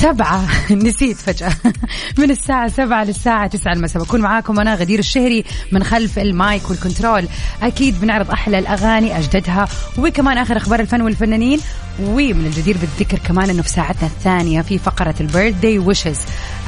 سبعة. 0.00 0.48
نسيت 0.70 1.16
فجأة. 1.16 1.52
من 2.18 2.30
الساعة 2.30 2.68
سبعة 2.68 3.04
للساعة 3.04 3.46
تسعة 3.46 3.72
المساء. 3.72 4.02
بكون 4.02 4.20
معاكم 4.20 4.60
أنا 4.60 4.74
غدير 4.74 4.98
الشهري 4.98 5.44
من 5.72 5.84
خلف 5.84 6.18
ال 6.18 6.31
mic 6.31 6.70
وال 6.70 6.82
control. 6.82 7.28
أكيد 7.62 8.00
بنعرض 8.00 8.30
أحلى 8.30 8.58
الأغاني 8.58 9.18
أجددها 9.18 9.68
وكمان 9.98 10.38
آخر 10.38 10.56
أخبار 10.56 10.80
الفن 10.80 11.02
والفنانين. 11.02 11.60
ومن 12.02 12.46
الجدير 12.46 12.76
بالذكر 12.78 13.18
كمان 13.18 13.50
أنه 13.50 13.62
في 13.62 13.68
ساعتنا 13.68 14.08
الثانية 14.08 14.62
في 14.62 14.78
فقرة 14.78 15.14
البيرث 15.20 15.54
داي 15.54 15.78
ويشز 15.78 16.18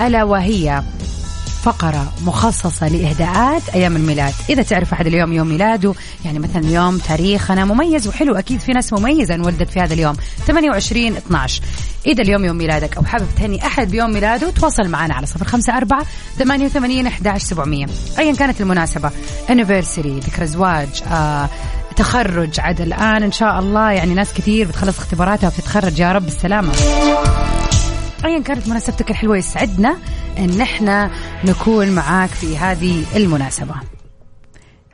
ألا 0.00 0.24
وهي. 0.24 0.82
فقرة 1.62 2.12
مخصصة 2.24 2.88
لإهداءات 2.88 3.62
أيام 3.74 3.96
الميلاد. 3.96 4.34
إذا 4.50 4.62
تعرف 4.62 4.92
أحد 4.92 5.06
اليوم 5.06 5.32
يوم 5.32 5.48
ميلاده 5.48 5.94
يعني 6.24 6.38
مثلا 6.38 6.70
يوم 6.70 6.98
تاريخنا 6.98 7.64
مميز 7.64 8.08
وحلو 8.08 8.34
أكيد 8.34 8.60
في 8.60 8.72
ناس 8.72 8.92
مميزة 8.92 9.34
انولدت 9.34 9.70
في 9.70 9.80
هذا 9.80 9.94
اليوم. 9.94 10.16
28 10.46 11.16
12 11.16 11.62
إذا 12.06 12.22
اليوم 12.22 12.44
يوم 12.44 12.56
ميلادك 12.56 12.96
أو 12.96 13.04
حابب 13.04 13.26
تهني 13.36 13.66
أحد 13.66 13.90
بيوم 13.90 14.12
ميلاده 14.12 14.50
تواصل 14.50 14.88
معنا 14.88 15.14
على 15.14 15.26
054 15.26 16.06
88 16.38 17.06
11 17.06 17.46
700 17.46 17.86
أيا 18.18 18.34
كانت 18.34 18.60
المناسبة. 18.60 19.10
Anniversary 19.48 20.26
ذكرى 20.26 20.46
زواج 20.46 21.02
آه 21.12 21.48
تخرج 21.96 22.60
عاد 22.60 22.80
الآن 22.80 23.22
إن 23.22 23.32
شاء 23.32 23.58
الله. 23.58 23.90
يعني 23.90 24.14
ناس 24.14 24.32
كثير 24.34 24.66
بتخلص 24.66 24.98
اختباراتها 24.98 25.46
وبتتخرج. 25.46 26.00
يا 26.00 26.12
رب 26.12 26.22
بالسلامة 26.24 26.72
ايا 28.24 28.38
كانت 28.38 28.68
مناسبتك 28.68 29.10
الحلوة 29.10 29.36
يسعدنا 29.36 29.96
إن 30.38 30.60
إحنا 30.60 31.10
نكون 31.44 31.90
معاك 31.92 32.30
في 32.30 32.58
هذه 32.58 33.04
المناسبة. 33.16 33.74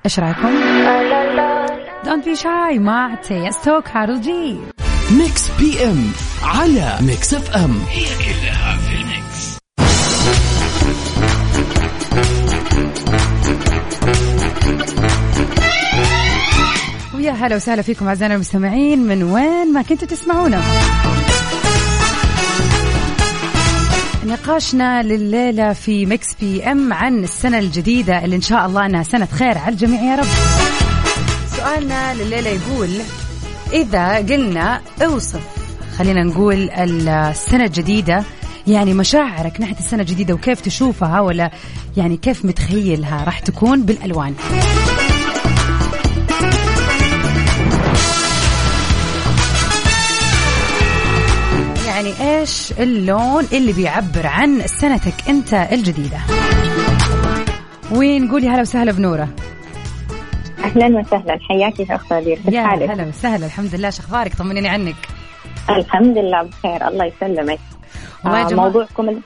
إيش 0.04 0.18
رأيكم؟ 0.18 0.49
Don't 2.05 2.25
Be 2.25 2.37
Shy 2.37 2.78
مع 2.78 3.14
Tiësto 3.14 3.81
Karol 3.81 4.21
G 4.21 4.57
Mix 5.11 5.49
PM 5.59 6.12
على 6.42 6.99
Mix 7.00 7.35
FM 7.35 7.83
هي 7.90 8.04
كلها 8.04 8.76
في 8.76 8.94
ال 8.95 9.07
mix. 9.07 9.59
ويا 17.14 17.32
هلا 17.32 17.56
وسهلا 17.56 17.82
فيكم 17.82 18.08
أعزائنا 18.08 18.34
المستمعين 18.34 18.99
من 18.99 19.23
وين 19.23 19.73
ما 19.73 19.82
كنتوا 19.82 20.08
تسمعونا. 20.08 20.62
نقاشنا 24.28 25.02
لليلة 25.02 25.73
في 25.73 26.06
Mix 26.06 26.34
PM 26.41 26.93
عن 26.93 27.25
السنة 27.25 27.58
الجديدة 27.58 28.25
اللي 28.25 28.36
إن 28.36 28.41
شاء 28.41 28.67
الله 28.67 28.86
إنها 28.86 29.02
سنة 29.02 29.26
خير 29.26 29.58
على 29.58 29.73
الجميع 29.73 30.02
يا 30.02 30.17
رب. 30.17 30.26
سؤالنا 31.56 32.14
لليلة 32.14 32.50
يقول 32.50 32.88
إذا 33.73 34.17
قلنا 34.17 34.80
أوصف 35.04 35.41
خلينا 35.99 36.23
نقول 36.25 36.71
السنة 36.71 37.64
الجديدة 37.64 38.23
يعني 38.67 38.95
مشاعرك 38.95 39.60
ناحية 39.60 39.78
السنة 39.78 40.00
الجديدة 40.00 40.34
وكيف 40.34 40.60
تشوفها 40.60 41.21
ولا 41.21 41.50
يعني 41.97 42.17
كيف 42.17 42.45
متخيلها 42.45 43.25
راح 43.25 43.38
تكون 43.38 43.82
بالألوان؟ 43.82 44.34
يعني 51.99 52.39
إيش 52.39 52.73
اللون 52.73 53.45
اللي 53.52 53.73
بيعبر 53.73 54.26
عن 54.26 54.61
سنتك 54.67 55.28
أنت 55.28 55.54
الجديدة؟ 55.54 56.19
وين؟ 57.91 58.30
قولي 58.30 58.49
هلا 58.49 58.61
وسهلا 58.61 58.93
بنورة. 58.93 59.28
أهلا 60.65 60.87
وسهلا. 60.87 61.39
حياكي 61.49 61.87
يا 61.91 61.95
اخت 61.95 62.11
يا 62.49 62.95
هلا 62.95 63.04
وسهلا. 63.04 63.47
الحمد 63.47 63.75
لله. 63.75 63.91
شو 63.91 64.02
أخبارك؟ 64.02 64.34
طمنيني 64.34 64.69
عنك. 64.69 64.95
الحمد 65.71 66.19
لله 66.19 66.43
بخير. 66.43 66.89
الله 66.89 67.04
يسلمك. 67.04 67.58
آه 68.26 68.49
موضوعكم 68.54 69.21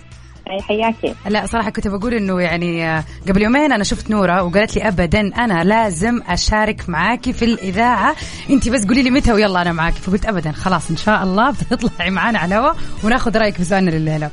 حياكي. 0.48 1.14
لا 1.28 1.46
صراحة 1.46 1.70
كنت 1.70 1.88
بقول 1.88 2.14
إنه 2.14 2.40
يعني 2.40 2.88
آه، 2.88 3.05
قبل 3.28 3.42
يومين 3.42 3.72
أنا 3.72 3.85
شفت 3.85 4.11
نورة 4.11 4.42
وقالت 4.42 4.76
لي 4.76 4.88
ابدا 4.88 5.20
أنا 5.20 5.64
لازم 5.64 6.22
أشارك 6.28 6.88
معاكي 6.88 7.33
في 7.33 7.44
الإذاعة. 7.44 8.16
انت 8.50 8.68
بس 8.68 8.87
قولي 8.87 9.02
لي 9.02 9.11
متى 9.11 9.33
ويلا 9.33 9.62
أنا 9.62 9.72
معاكي. 9.72 10.00
فقلت 10.00 10.26
ابدا 10.26 10.52
خلاص 10.52 10.90
إن 10.90 10.96
شاء 10.96 11.22
الله 11.22 11.50
بتطلعي 11.70 12.11
معانا 12.11 12.38
على 12.38 12.55
الهواء 12.55 12.76
وناخذ 13.05 13.37
رأيك 13.37 13.55
في 13.55 13.64
سؤالنا 13.64 13.90
لليلة. 13.90 14.31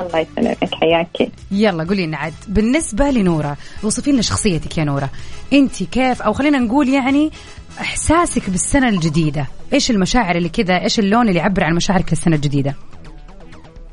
الله 0.00 0.18
يسلمك 0.18 0.74
حياكي. 0.74 1.30
يلا 1.50 1.84
قولي 1.84 2.06
لنا 2.06 2.16
عاد. 2.16 2.34
بالنسبة 2.48 3.10
لنورة 3.10 3.56
وصفي 3.82 4.12
لنا 4.12 4.22
شخصيتك 4.22 4.78
يا 4.78 4.84
نورة. 4.84 5.10
انت 5.52 5.82
كيف 5.82 6.22
أو 6.22 6.32
خلينا 6.32 6.58
نقول 6.58 6.88
يعني 6.88 7.30
إحساسك 7.80 8.50
بالسنة 8.50 8.88
الجديدة. 8.88 9.46
إيش 9.72 9.90
المشاعر 9.90 10.36
اللي 10.36 10.48
كذا 10.48 10.82
إيش 10.82 10.98
اللون 10.98 11.28
اللي 11.28 11.38
يعبر 11.38 11.64
عن 11.64 11.74
مشاعرك 11.74 12.12
للسنة 12.12 12.36
الجديدة؟ 12.36 12.74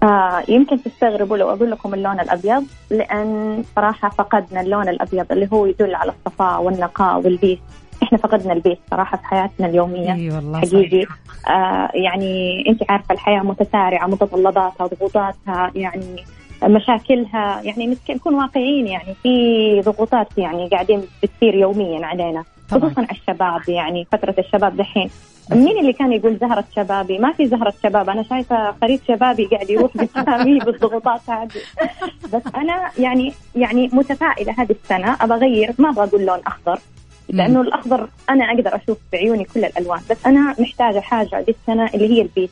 آه 0.04 0.44
يمكن 0.48 0.84
تستغربوا 0.84 1.38
لو 1.38 1.50
أقول 1.50 1.72
لكم 1.72 1.94
اللون 1.94 2.20
الأبيض 2.20 2.64
لأن 2.90 3.64
صراحة 3.76 4.10
فقدنا 4.10 4.62
اللون 4.62 4.90
الأبيض 4.90 5.32
اللي 5.32 5.50
هو 5.54 5.66
يدل 5.66 5.96
على 5.96 6.12
الصفاء 6.12 6.62
والنقاء 6.62 7.20
والبيس 7.20 7.60
إحنا 8.04 8.18
فقدنا 8.18 8.54
البيت 8.54 8.80
صراحة 8.92 9.18
في 9.18 9.26
حياتنا 9.26 9.68
اليومية. 9.68 10.14
إي 10.14 10.30
والله 10.30 10.60
حقيقي. 10.60 11.06
آه 11.50 11.90
يعني 11.94 12.64
أنت 12.70 12.92
عارفة 12.92 13.14
الحياة 13.14 13.40
متسارعة 13.42 14.08
متطلباتها 14.08 14.88
ضغوطاتها 14.88 15.72
يعني 15.76 16.26
مشاكلها. 16.64 17.62
يعني 17.62 17.98
نكون 18.10 18.36
واقعيين 18.36 18.88
يعني 18.88 19.16
في 19.24 19.82
ضغوطات 19.86 20.28
يعني 20.38 20.68
قاعدين 20.70 21.02
بتصير 21.24 21.56
يوميا 21.56 22.06
علينا 22.06 22.44
خصوصا 22.72 23.08
الشباب 23.12 23.62
يعني 23.70 24.08
فترة 24.12 24.36
الشباب 24.40 24.78
دحين. 24.78 25.10
مين 25.50 25.78
اللي 25.80 25.94
كان 25.94 26.14
يقول 26.14 26.38
زهرة 26.38 26.64
شبابي؟ 26.76 27.18
ما 27.18 27.32
في 27.32 27.48
زهرة 27.48 27.74
شباب، 27.84 28.10
أنا 28.10 28.24
شايفة 28.24 28.76
خريف 28.82 29.02
شبابي 29.08 29.46
قاعد 29.46 29.70
يروح 29.70 29.98
بسامي 29.98 30.60
بالضغوطات 30.60 31.30
هذه. 31.30 31.62
بس 32.34 32.42
أنا 32.56 32.92
يعني 33.00 33.34
يعني 33.56 33.90
متفائلة 33.94 34.54
هذه 34.58 34.72
السنة. 34.84 35.18
أبغى 35.22 35.38
أغير. 35.38 35.74
ما 35.80 35.90
أبغى 35.90 36.04
أقول 36.04 36.26
لون 36.26 36.40
أخضر. 36.48 36.80
لأنه 37.30 37.62
الأخضر 37.62 38.10
أنا 38.30 38.46
أقدر 38.46 38.76
أشوف 38.76 38.98
بعيوني 39.14 39.44
كل 39.44 39.66
الألوان، 39.66 40.00
بس 40.10 40.26
أنا 40.26 40.56
محتاجة 40.60 41.00
حاجة 41.00 41.40
هذه 41.40 41.50
السنة 41.50 41.90
اللي 41.94 42.10
هي 42.10 42.22
البيت. 42.22 42.50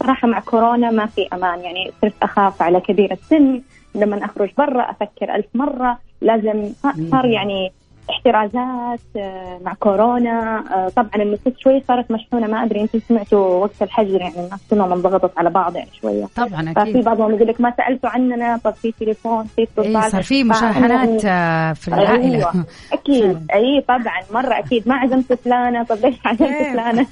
صراحة 0.00 0.28
مع 0.28 0.40
كورونا 0.40 0.90
ما 0.90 1.06
في 1.06 1.28
أمان. 1.32 1.60
يعني 1.60 1.92
صرت 2.02 2.14
أخاف 2.22 2.62
على 2.62 2.80
كبير 2.80 3.12
السن. 3.12 3.62
لما 3.94 4.24
أخرج 4.24 4.50
برا 4.58 4.90
أفكر 4.90 5.34
ألف 5.34 5.46
مرة. 5.54 5.98
لازم 6.20 6.72
صار 7.10 7.26
يعني 7.26 7.72
احترازات 8.10 9.00
آه، 9.16 9.58
مع 9.64 9.74
كورونا 9.74 10.64
آه، 10.74 10.88
طبعا 10.88 11.10
النفوس 11.16 11.52
شوي 11.58 11.82
صارت 11.88 12.10
مشحونة 12.10 12.46
ما 12.46 12.64
أدري 12.64 12.80
أنتم 12.80 12.98
سمعتوا 13.08 13.38
وقت 13.48 13.82
الحجر 13.82 14.20
يعني 14.20 14.34
الناس 14.34 14.60
كلهم 14.70 14.92
انضغطت 14.92 15.38
على 15.38 15.50
بعض 15.50 15.76
يعني 15.76 15.90
شوية. 16.00 16.26
طبعا 16.36 16.70
أكيد. 16.70 16.78
ففي 16.78 17.02
بعضهم 17.02 17.34
يقول 17.34 17.48
لك 17.48 17.60
ما 17.60 17.72
سألتوا 17.76 18.10
عننا 18.10 18.56
طب 18.64 18.74
في 18.74 18.92
تليفون 19.00 19.44
في 19.44 19.62
اتصال 19.62 19.96
إيه 19.96 20.08
صار 20.08 20.22
في 20.22 20.44
مشاحنات 20.44 21.24
آه، 21.24 21.72
في 21.72 21.88
العائلة. 21.88 22.36
أيوة. 22.36 22.64
أكيد 22.92 23.46
أي 23.54 23.80
طبعا 23.88 24.20
مرة 24.34 24.58
أكيد. 24.58 24.88
ما 24.88 24.94
عزمت 24.94 25.32
فلانة 25.32 25.82
طب 25.82 25.96
ليش 26.04 26.16
عزمت 26.24 26.48
إيه. 26.48 26.72
فلانة؟ 26.72 27.06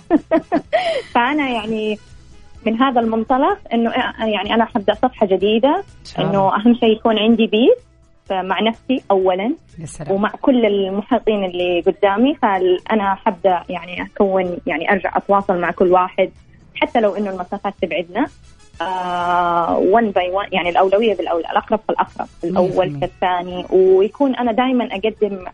فأنا 1.14 1.48
يعني 1.48 1.98
من 2.66 2.82
هذا 2.82 3.00
المنطلق 3.00 3.58
إنه 3.74 3.90
يعني 4.18 4.54
أنا 4.54 4.64
حبدا 4.64 4.94
صفحة 4.94 5.26
جديدة 5.26 5.82
إنه 6.18 6.56
أهم 6.56 6.74
شيء 6.74 6.92
يكون 6.96 7.18
عندي 7.18 7.46
بيت. 7.46 7.89
مع 8.32 8.60
نفسي 8.60 9.02
اولا. 9.10 9.54
سلام. 9.84 10.12
ومع 10.12 10.32
كل 10.40 10.66
المحيطين 10.66 11.44
اللي 11.44 11.80
قدامي 11.80 12.34
فانا 12.34 13.14
حبدأ 13.14 13.62
يعني 13.68 14.02
أكون 14.02 14.58
يعني 14.66 14.92
أرجع 14.92 15.16
أتواصل 15.16 15.60
مع 15.60 15.70
كل 15.70 15.92
واحد 15.92 16.30
حتى 16.74 17.00
لو 17.00 17.14
إنه 17.14 17.30
المسافات 17.30 17.74
تبعدنا. 17.82 18.26
1 18.80 20.12
باي 20.12 20.30
1 20.30 20.52
يعني 20.52 20.68
الأولوية 20.68 21.14
بالاولى 21.14 21.50
الأقرب 21.50 21.80
فالأقرب 21.88 22.28
الأول 22.44 22.90
فالثاني 23.00 23.66
ويكون 23.70 24.34
أنا 24.36 24.52
دائما 24.52 24.84
أقدم 24.84 25.44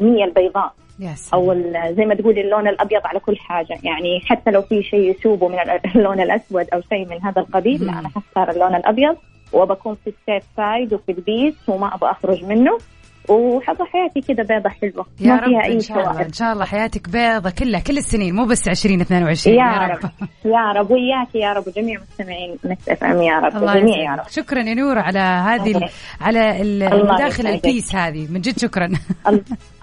النية 0.00 0.24
البيضاء. 0.24 0.72
yes. 1.00 1.34
أو 1.34 1.54
زي 1.90 2.04
ما 2.04 2.14
تقولي 2.14 2.40
اللون 2.40 2.68
الأبيض 2.68 3.00
على 3.04 3.20
كل 3.20 3.36
حاجة. 3.36 3.78
يعني 3.82 4.20
حتى 4.20 4.50
لو 4.50 4.62
في 4.62 4.82
شيء 4.82 5.10
يشوبه 5.10 5.48
من 5.48 5.58
اللون 5.84 6.20
الأسود 6.20 6.66
أو 6.74 6.80
شيء 6.80 7.08
من 7.08 7.22
هذا 7.22 7.40
القبيل 7.40 7.86
لا 7.86 7.98
أنا 7.98 8.08
حختار 8.08 8.50
اللون 8.50 8.74
الأبيض. 8.74 9.16
وبكون 9.52 9.94
في 9.94 10.06
ال 10.10 10.18
safe 10.18 10.48
side 10.56 10.94
وفي 10.94 11.12
البيت 11.12 11.56
وما 11.68 11.94
أبغى 11.94 12.10
أخرج 12.10 12.44
منه. 12.44 12.78
وحظى 13.28 13.84
حياتي 13.84 14.20
كذا 14.34 14.44
بيضة 14.44 14.68
حلوة. 14.70 15.06
يا 15.20 15.26
ما 15.28 15.36
رب 15.40 15.48
فيها 15.48 15.64
أي 15.64 15.72
إن 15.74 15.80
شاء 15.80 15.98
الله 15.98 16.22
إن 16.22 16.32
شاء 16.32 16.52
الله 16.52 16.64
حياتك 16.64 17.08
بيضة 17.08 17.50
كلها 17.50 17.80
كل 17.80 17.98
السنين 17.98 18.34
مو 18.34 18.44
بس 18.46 18.68
2022 18.68 19.56
يا, 19.56 19.60
يا 19.64 19.86
رب. 19.88 20.04
رب. 20.04 20.28
يا 20.44 20.72
رب 20.80 20.90
وياك 20.90 21.34
يا 21.34 21.52
رب 21.52 21.66
وجميع 21.68 22.00
مستمعين 22.00 22.56
Mix 22.64 22.88
FM 22.88 23.22
يا 23.22 23.38
رب 23.38 23.56
الله 23.56 23.80
جميع 23.80 23.96
يا 24.10 24.16
رب. 24.16 24.28
شكرا 24.28 24.62
يا 24.62 24.74
نور 24.74 24.98
على 24.98 25.18
هذه 25.18 25.80
على 26.20 26.62
المداخلة 26.62 27.54
البيس 27.54 27.94
هذه. 27.94 28.32
من 28.32 28.40
جد 28.40 28.58
شكرا. 28.58 28.88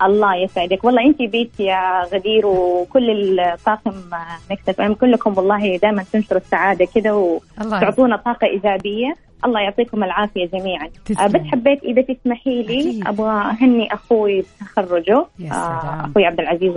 الله 0.05 0.35
يسعدك. 0.35 0.83
والله 0.83 1.05
انت 1.05 1.21
بيت 1.21 1.59
يا 1.59 2.03
غدير 2.13 2.45
وكل 2.45 3.39
الطاقم 3.39 3.93
Mix 4.51 4.69
FM 4.69 4.93
كلكم 4.93 5.37
والله 5.37 5.77
دائما 5.77 6.03
تنشروا 6.03 6.41
السعادة 6.41 6.85
كذا 6.85 7.11
وتعطونا 7.11 8.17
طاقة 8.17 8.47
إيجابية. 8.47 9.13
الله 9.45 9.61
يعطيكم 9.61 10.03
العافية 10.03 10.45
جميعا. 10.45 10.87
تسلم. 11.05 11.27
بس 11.27 11.41
حبيت 11.51 11.83
إذا 11.83 12.01
تسمحي 12.01 12.63
لي 12.63 12.99
أبغى 13.07 13.31
أهني 13.31 13.93
أخوي 13.93 14.41
بتخرجه 14.41 15.25
آه 15.51 16.05
أخوي 16.05 16.25
عبد 16.25 16.39
العزيز 16.39 16.73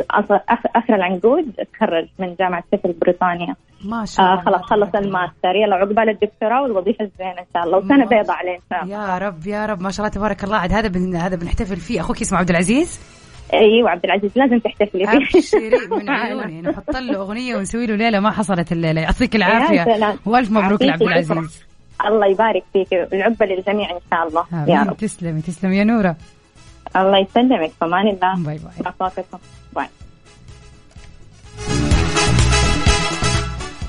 أخر 0.77 0.95
العنقود 0.95 1.53
تخرج 1.53 2.07
من 2.19 2.35
جامعة 2.35 2.65
شيفيلد 2.71 2.93
بريطانيا. 2.93 3.55
ما 3.85 4.05
شاء 4.05 4.27
الله 4.27 4.41
آه 4.41 4.45
خلاص 4.45 4.61
خلص 4.61 4.95
الماستر. 4.95 5.55
يلا 5.55 5.77
عقبال 5.77 6.09
الدكتوراه 6.09 6.63
والوظيفة 6.63 7.05
الزينة 7.05 7.41
إن 7.41 7.47
شاء 7.55 7.65
الله. 7.65 7.79
وسنة 7.79 8.07
بيضاء 8.07 8.37
عليه 8.37 8.57
إن 8.57 8.63
شاء 8.71 8.83
الله. 8.85 8.95
يا 8.95 9.19
رب 9.19 9.47
يا 9.47 9.67
رب. 9.67 9.81
ما 9.81 9.91
شاء 9.91 10.07
الله 10.07 10.17
تبارك 10.17 10.45
الله. 10.45 10.57
عاد 10.57 10.73
هذا 10.73 10.89
بن 10.89 11.17
هذا 11.17 11.37
بنحتفل 11.37 11.77
فيه. 11.77 12.01
أخوك 12.01 12.21
اسمه 12.21 12.39
عبد 12.39 12.51
العزيز؟ 12.51 13.16
أيوه 13.55 13.91
عبد 13.91 14.05
العزيز 14.05 14.31
لازم 14.37 14.59
تحتفلي 14.59 15.07
فيه 15.07 15.39
أبشري 15.39 15.87
من 16.01 16.11
عيوني 16.11 16.63
نحط 16.63 16.97
له 16.97 17.17
أغنية 17.17 17.57
ونسوي 17.57 17.87
له 17.87 17.95
ليلة 17.95 18.21
ما 18.21 18.31
حصلت 18.31 18.73
الليلة 18.73 19.01
يعطيك 19.01 19.37
العافية. 19.37 20.17
وألف 20.27 20.51
مبروك 20.51 20.83
لعبد 20.83 21.03
العزيز. 21.03 21.65
الله 22.07 22.27
يبارك 22.27 22.63
فيك 22.73 22.93
العقبى 22.93 23.47
للجميع 23.47 23.91
إن 23.91 24.01
شاء 24.11 24.29
الله. 24.29 24.45
يا 24.69 24.83
رب. 24.83 24.97
تسلمي 24.97 25.43
تسلمي. 25.43 25.77
يا 25.77 25.85
نورة. 25.85 26.17
الله 26.97 27.19
يسلمك 27.19 27.71
في 27.79 27.85
أمان 27.85 28.09
الله. 28.09 28.35
bye 28.37 28.59
bye. 28.59 28.93
bye. 29.73 29.87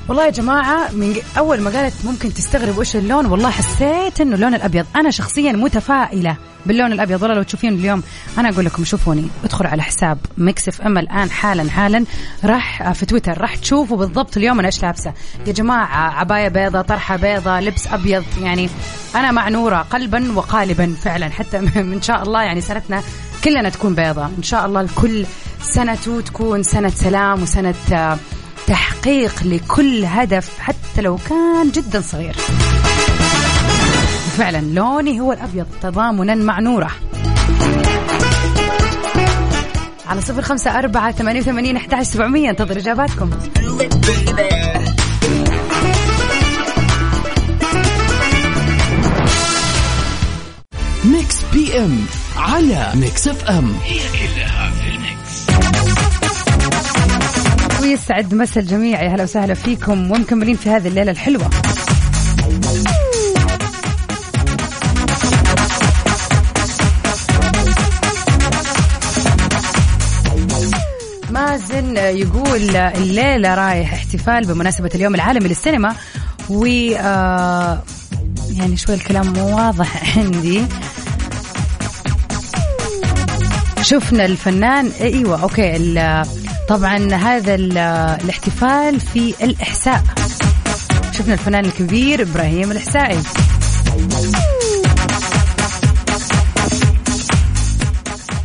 والله 0.08 0.26
يا 0.26 0.30
جماعة 0.30 0.92
من 0.92 1.16
أول 1.38 1.62
ما 1.62 1.70
قالت 1.70 2.06
ممكن 2.06 2.34
تستغرب 2.34 2.78
وش 2.78 2.96
اللون 2.96 3.26
والله 3.26 3.50
حسيت 3.50 4.22
إنه 4.22 4.36
اللون 4.36 4.54
الأبيض. 4.54 4.86
أنا 4.96 5.12
شخصيا 5.12 5.52
متفائلة 5.52 6.38
باللون 6.66 6.92
الأبيض 6.94 7.22
والله 7.22 7.36
لو 7.36 7.44
تشوفين 7.44 7.74
اليوم 7.74 8.04
أنا 8.38 8.50
أقول 8.50 8.66
لكم 8.66 8.84
شوفوني. 8.86 9.28
ادخلوا 9.44 9.70
على 9.70 9.84
حساب 9.84 10.18
Mix 10.38 10.68
FM 10.68 10.98
الآن 10.98 11.32
حالا 11.32 11.70
حالا. 11.70 12.06
راح 12.44 12.92
في 12.92 13.06
تويتر 13.06 13.42
راح 13.42 13.56
تشوفوا 13.56 13.98
بالضبط 13.98 14.38
اليوم 14.38 14.60
أنا 14.60 14.68
إيش 14.68 14.82
لابسة. 14.84 15.14
يا 15.48 15.52
جماعة 15.52 16.20
عباية 16.20 16.48
بيضة 16.48 16.82
طرحة 16.82 17.16
بيضة 17.16 17.60
لبس 17.60 17.88
أبيض 17.88 18.24
يعني 18.42 18.70
أنا 19.16 19.32
مع 19.32 19.50
نوره 19.50 19.78
قلبا 19.78 20.32
وقالبا 20.36 20.96
فعلا. 21.04 21.30
حتى 21.30 21.58
إن 21.80 22.02
شاء 22.02 22.24
الله 22.24 22.42
يعني 22.42 22.62
سنتنا 22.62 23.02
كلنا 23.44 23.70
تكون 23.70 23.96
بيضة. 23.96 24.26
إن 24.26 24.44
شاء 24.44 24.66
الله 24.66 24.82
الكل 24.82 25.26
سنته 25.62 26.22
تكون 26.22 26.64
سنة 26.64 26.90
سلام 26.90 27.42
وسنة 27.44 27.76
تحقيق 28.68 29.44
لكل 29.44 30.06
هدف 30.06 30.60
حتى 30.60 31.02
لو 31.02 31.18
كان 31.30 31.72
جدا 31.72 32.02
صغير. 32.02 32.36
فعلا 34.38 34.62
لوني 34.62 35.20
هو 35.20 35.34
الأبيض 35.34 35.66
تضامنا 35.82 36.36
مع 36.36 36.60
نوره. 36.60 36.92
على 40.08 40.22
صفر 40.22 40.42
خمسة 40.42 40.80
أربعة 40.80 41.12
ثمانية 41.12 41.40
وثمانين 41.40 41.78
أحد 41.78 42.04
سبعمية 42.04 42.50
انتظر 42.50 42.78
إجاباتكم. 42.78 43.30
Mix 51.06 51.44
PM 51.54 52.06
على 52.38 52.92
Mix 52.96 53.28
FM. 53.28 53.76
هي 53.84 54.00
كلها 54.12 54.57
ويسعد 57.88 58.34
مسا 58.34 58.60
الجميع. 58.60 59.04
يا 59.04 59.10
هلا 59.10 59.24
وسهلا 59.24 59.54
فيكم 59.54 60.12
ومكملين 60.12 60.56
في 60.56 60.70
هذه 60.70 60.88
الليلة 60.88 61.12
الحلوة. 61.12 61.50
مازن 71.32 71.98
يقول 71.98 72.76
الليلة 72.76 73.56
رايح 73.56 73.94
احتفال 73.94 74.46
بمناسبة 74.46 74.90
اليوم 74.96 75.16
العالمي 75.16 75.50
للسينما 75.50 75.96
و 76.50 76.66
آه، 76.98 77.84
يعني 78.52 78.78
شوي 78.78 78.96
الكلام 78.96 79.34
مو 79.34 79.58
واضح 79.58 80.18
عندي. 80.18 80.62
شفنا 83.82 84.26
الفنان 84.26 84.92
إيوه 85.02 85.44
أوكي 85.44 85.76
طبعا 86.68 87.14
هذا 87.14 87.56
الاحتفال 87.56 89.00
في 89.00 89.34
الإحساء. 89.44 90.04
شفنا 91.12 91.34
الفنان 91.34 91.66
الكبير 91.66 92.22
إبراهيم 92.22 92.72
الإحسائي. 92.72 93.20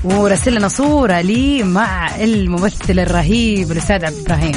ورسل 0.05 0.55
لنا 0.55 0.69
صورة 0.69 1.21
لي 1.21 1.63
مع 1.63 2.17
الممثل 2.17 2.99
الرهيب 2.99 3.73
الأستاذ 3.73 4.05
عبد 4.05 4.17
إبراهيم. 4.27 4.53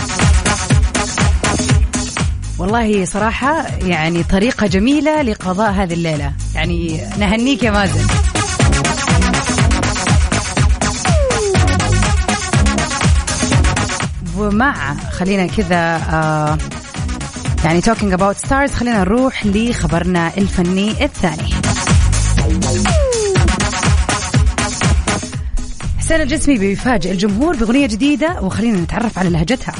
والله 2.59 3.05
صراحة 3.05 3.65
يعني 3.81 4.23
طريقة 4.23 4.67
جميلة 4.67 5.21
لقضاء 5.21 5.71
هذه 5.71 5.93
الليلة. 5.93 6.33
يعني 6.55 7.01
نهنيك 7.19 7.63
يا 7.63 7.71
مازن. 7.71 8.07
ومع 14.37 14.93
خلينا 14.93 15.47
كذا 15.47 15.95
آه 15.95 16.57
يعني 17.65 17.81
talking 17.81 18.13
about 18.13 18.37
stars 18.37 18.71
خلينا 18.71 18.99
نروح 18.99 19.45
لخبرنا 19.45 20.31
الفني 20.37 21.05
الثاني. 21.05 21.49
حسين 25.99 26.21
الجسمي 26.21 26.57
بيفاجئ 26.57 27.11
الجمهور 27.11 27.55
بأغنية 27.55 27.87
جديدة 27.87 28.41
وخلينا 28.41 28.81
نتعرف 28.81 29.19
على 29.19 29.29
لهجتها. 29.29 29.73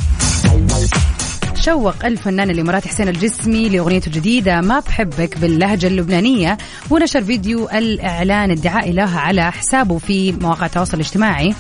شوق 1.56 2.06
الفنان 2.06 2.50
الإماراتي 2.50 2.90
حسين 2.90 3.08
الجسمي 3.08 3.70
لأغنيته 3.70 4.08
الجديدة 4.08 4.62
ما 4.62 4.80
بحبك 4.80 5.38
باللهجة 5.38 5.88
اللبنانية 5.88 6.58
ونشر 6.90 7.24
فيديو 7.24 7.70
الإعلان 7.70 8.52
الدعائي 8.52 8.92
لها 8.92 9.20
على 9.20 9.52
حسابه 9.52 9.98
في 9.98 10.32
مواقع 10.32 10.66
التواصل 10.66 10.94
الاجتماعي. 10.94 11.56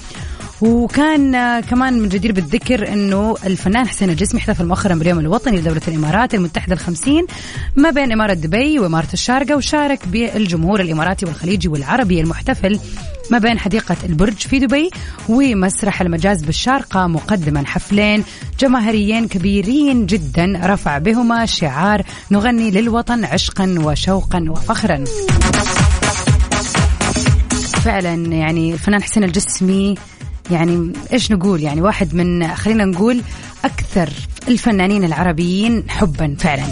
وكان 0.61 1.59
كمان 1.59 1.99
من 1.99 2.09
جدير 2.09 2.31
بالذكر 2.31 2.93
إنه 2.93 3.35
الفنان 3.45 3.87
حسين 3.87 4.09
الجسمي 4.09 4.39
احتفل 4.39 4.65
مؤخرا 4.65 4.95
باليوم 4.95 5.19
الوطني 5.19 5.57
لدولة 5.57 5.81
الإمارات 5.87 6.33
المتحدة 6.33 6.73
الخمسين 6.73 7.25
ما 7.75 7.89
بين 7.89 8.11
إمارة 8.11 8.33
دبي 8.33 8.79
وإمارة 8.79 9.07
الشارقة 9.13 9.55
وشارك 9.55 10.07
بالجمهور 10.07 10.79
الإماراتي 10.79 11.25
والخليجي 11.25 11.67
والعربي 11.67 12.21
المحتفل 12.21 12.79
ما 13.31 13.37
بين 13.37 13.59
حديقة 13.59 13.95
البرج 14.03 14.37
في 14.37 14.59
دبي 14.59 14.89
ومسرح 15.29 16.01
المجاز 16.01 16.43
بالشارقة 16.43 17.07
مقدما 17.07 17.65
حفلين 17.65 18.23
جماهيريين 18.59 19.27
كبيرين 19.27 20.05
جدا 20.05 20.61
رفع 20.63 20.97
بهما 20.97 21.45
شعار 21.45 22.01
نغني 22.31 22.71
للوطن 22.71 23.25
عشقا 23.25 23.75
وشوقا 23.79 24.45
وفخرا. 24.49 25.03
فعلا 27.85 28.13
يعني 28.13 28.73
الفنان 28.73 29.03
حسين 29.03 29.23
الجسمي 29.23 29.95
يعني 30.51 30.93
إيش 31.13 31.31
نقول؟ 31.31 31.61
يعني 31.61 31.81
واحد 31.81 32.15
من 32.15 32.55
خلينا 32.55 32.85
نقول 32.85 33.21
أكثر 33.65 34.09
الفنانين 34.47 35.03
العربيين 35.03 35.83
حبا 35.89 36.35
فعلا. 36.39 36.63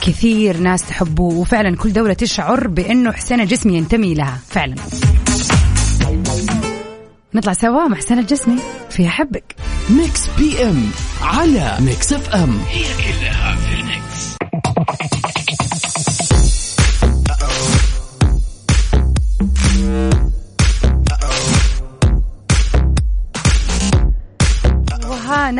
كثير 0.00 0.56
ناس 0.56 0.82
تحبه 0.82 1.22
وفعلا 1.22 1.76
كل 1.76 1.92
دولة 1.92 2.12
تشعر 2.12 2.68
بأنه 2.68 3.12
حسين 3.12 3.40
الجسمي 3.40 3.76
ينتمي 3.76 4.14
لها 4.14 4.38
فعلا. 4.48 4.74
نطلع 7.34 7.52
سوا 7.52 7.88
مع 7.88 7.96
حسين 7.96 8.18
الجسمي 8.18 8.58
في 8.90 9.06
أحبك. 9.08 9.56
Mix 9.90 10.26
PM 10.38 10.90
على 11.22 11.76
Mix 11.80 12.12
FM. 12.12 12.58
هي 12.68 12.84
كلها 12.84 13.56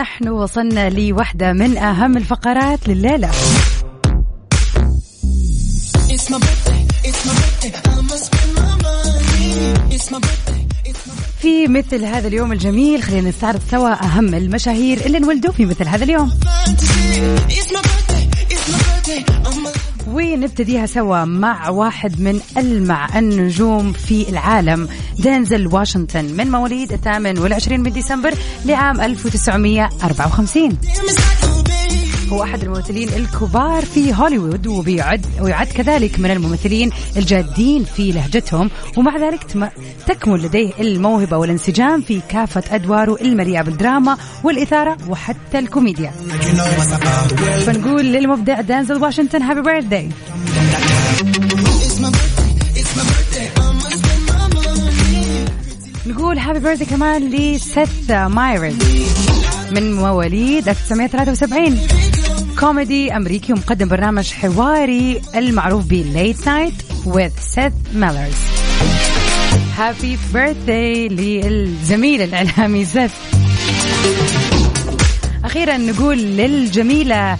نحن 0.02 0.28
وصلنا 0.28 0.90
لوحدة 0.90 1.52
من 1.52 1.78
أهم 1.78 2.16
الفقرات 2.16 2.88
لليلة. 2.88 3.30
في 11.40 11.66
مثل 11.68 12.04
هذا 12.04 12.28
اليوم 12.28 12.52
الجميل 12.52 13.02
خلينا 13.02 13.28
نستعرض 13.28 13.60
سوا 13.70 14.04
أهم 14.04 14.34
المشاهير 14.34 15.06
اللي 15.06 15.18
انولدوا 15.18 15.52
في 15.52 15.66
مثل 15.66 15.88
هذا 15.88 16.04
اليوم. 16.04 16.32
ونبتديها 20.12 20.86
سوا 20.86 21.24
مع 21.24 21.68
واحد 21.68 22.20
من 22.20 22.40
ألمع 22.56 23.18
النجوم 23.18 23.92
في 23.92 24.28
العالم 24.28 24.88
دينزل 25.18 25.66
واشنطن 25.66 26.24
من 26.24 26.50
مواليد 26.50 26.92
الثامن 26.92 27.38
والعشرين 27.38 27.80
من 27.80 27.92
ديسمبر 27.92 28.34
لعام 28.64 29.00
1954 29.00 31.51
هو 32.32 32.42
أحد 32.42 32.62
الممثلين 32.62 33.08
الكبار 33.08 33.84
في 33.84 34.14
هوليوود 34.14 34.66
وبيعد 34.66 35.26
ويعد 35.40 35.66
كذلك 35.66 36.20
من 36.20 36.30
الممثلين 36.30 36.90
الجادين 37.16 37.84
في 37.84 38.12
لهجتهم. 38.12 38.70
ومع 38.96 39.16
ذلك 39.16 39.46
تكمن 40.06 40.36
لديه 40.36 40.70
الموهبة 40.80 41.36
والانسجام 41.36 42.00
في 42.00 42.20
كافة 42.28 42.62
أدواره 42.74 43.16
المليئة 43.20 43.62
بالدراما 43.62 44.16
والإثارة 44.44 44.96
وحتى 45.08 45.58
الكوميديا. 45.58 46.10
فنقول 47.66 48.04
للمبدع 48.04 48.60
دينزل 48.60 49.02
واشنطن 49.02 49.42
happy 49.42 49.62
birthday 49.62 50.08
نقول 56.06 56.38
happy 56.38 56.58
birthday 56.58 56.86
كمان 56.86 57.30
لسيث 57.30 58.12
مايرز 58.12 58.74
من 59.72 59.94
مواليد 59.94 60.68
1973 60.68 62.21
كوميدي 62.62 63.16
أمريكي 63.16 63.52
ومقدم 63.52 63.88
برنامج 63.88 64.32
حواري 64.32 65.20
المعروف 65.36 65.84
ب 65.88 66.04
Late 66.14 66.44
Night 66.44 67.06
with 67.06 67.54
Seth 67.54 67.96
Meyers 68.00 68.38
happy 69.76 70.18
birthday 70.34 71.08
للزميل 71.08 72.22
الإعلامي 72.22 72.84
سيث 72.84 73.12
أخيرا 75.44 75.76
نقول 75.76 76.18
للجميلة 76.18 77.38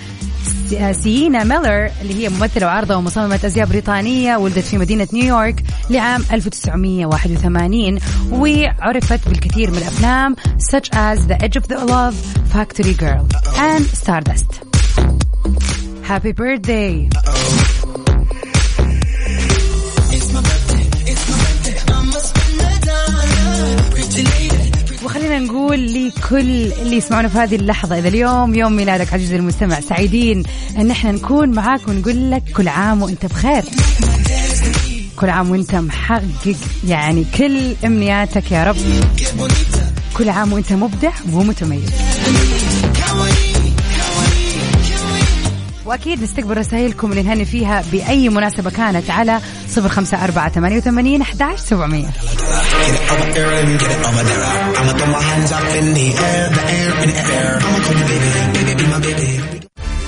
سيينا 0.92 1.44
ميلر 1.44 1.90
اللي 2.00 2.14
هي 2.14 2.28
ممثلة 2.28 2.66
وعارضة 2.66 2.96
ومصممة 2.96 3.40
أزياء 3.44 3.66
بريطانية 3.66 4.37
ولدت 4.37 4.64
في 4.64 4.78
مدينة 4.78 5.08
نيويورك 5.12 5.62
لعام 5.90 6.24
1981 6.32 7.98
وعرفت 8.32 9.28
بالكثير 9.28 9.70
من 9.70 9.78
الأفلام 9.78 10.37
such 10.58 10.88
as 10.94 11.26
The 11.26 11.44
Edge 11.44 11.56
of 11.56 11.68
the 11.68 11.85
Love, 11.85 12.16
Factory 12.54 12.94
Girl 12.94 13.26
and 13.58 13.85
Stardust. 13.85 14.71
Happy 16.02 16.33
birthday! 16.33 17.09
وخلينا 25.05 25.38
نقول 25.38 25.94
لكل 25.94 26.40
اللي 26.72 26.96
يسمعونا 26.96 27.28
في 27.28 27.38
هذه 27.38 27.57
اللحظة 27.57 27.98
إذا 27.98 28.09
اليوم 28.09 28.55
يوم 28.55 28.72
ميلادك 28.76 29.12
عزيزي 29.12 29.37
المستمع 29.37 29.81
سعيدين 29.81 30.42
أن 30.78 30.90
إحنا 30.90 31.12
نكون 31.12 31.48
معاك 31.50 31.88
ونقول 31.88 32.31
لك 32.31 32.42
كل 32.57 32.68
عام 32.68 33.02
وأنت 33.02 33.26
بخير. 33.26 33.64
كل 35.16 35.31
عام 35.31 35.50
وأنت 35.50 35.74
محقق 35.74 36.57
يعني 36.88 37.24
كل 37.38 37.74
أمنياتك 37.85 38.52
يا 38.52 38.64
رب. 38.64 38.76
كل 40.16 40.28
عام 40.28 40.52
وأنت 40.52 40.72
مبدع 40.72 41.12
ومتميز. 41.33 41.90
وأكيد 45.87 46.23
نستقبل 46.23 46.57
رسائلكم 46.57 47.11
اللي 47.11 47.23
نهني 47.23 47.45
فيها 47.45 47.85
بأي 47.92 48.29
مناسبة 48.29 48.71
كانت 48.71 49.11
على 49.11 49.40
صفر 49.68 49.88
خمسة 49.88 50.25
أربعة 50.25 50.49
ثمانية 50.49 50.77
وثمانين 50.77 51.21
أحداش 51.21 51.59
سبعمية. 51.59 52.09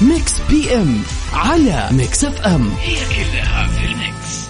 ميكس 0.00 0.32
إف 0.50 0.74
إم 0.74 1.02
على 1.32 1.88
ميكس 1.90 2.24
إف 2.24 2.40
إم. 2.40 2.70
هي 2.82 2.94
كلها 2.94 3.66
في 3.66 3.86
ال 3.86 4.02
mix 4.02 4.48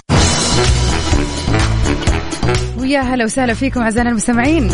ويا 2.77 3.01
هلا 3.01 3.25
وسهلا 3.25 3.53
فيكم 3.53 3.81
أعزائنا 3.81 4.09
المستمعين. 4.09 4.71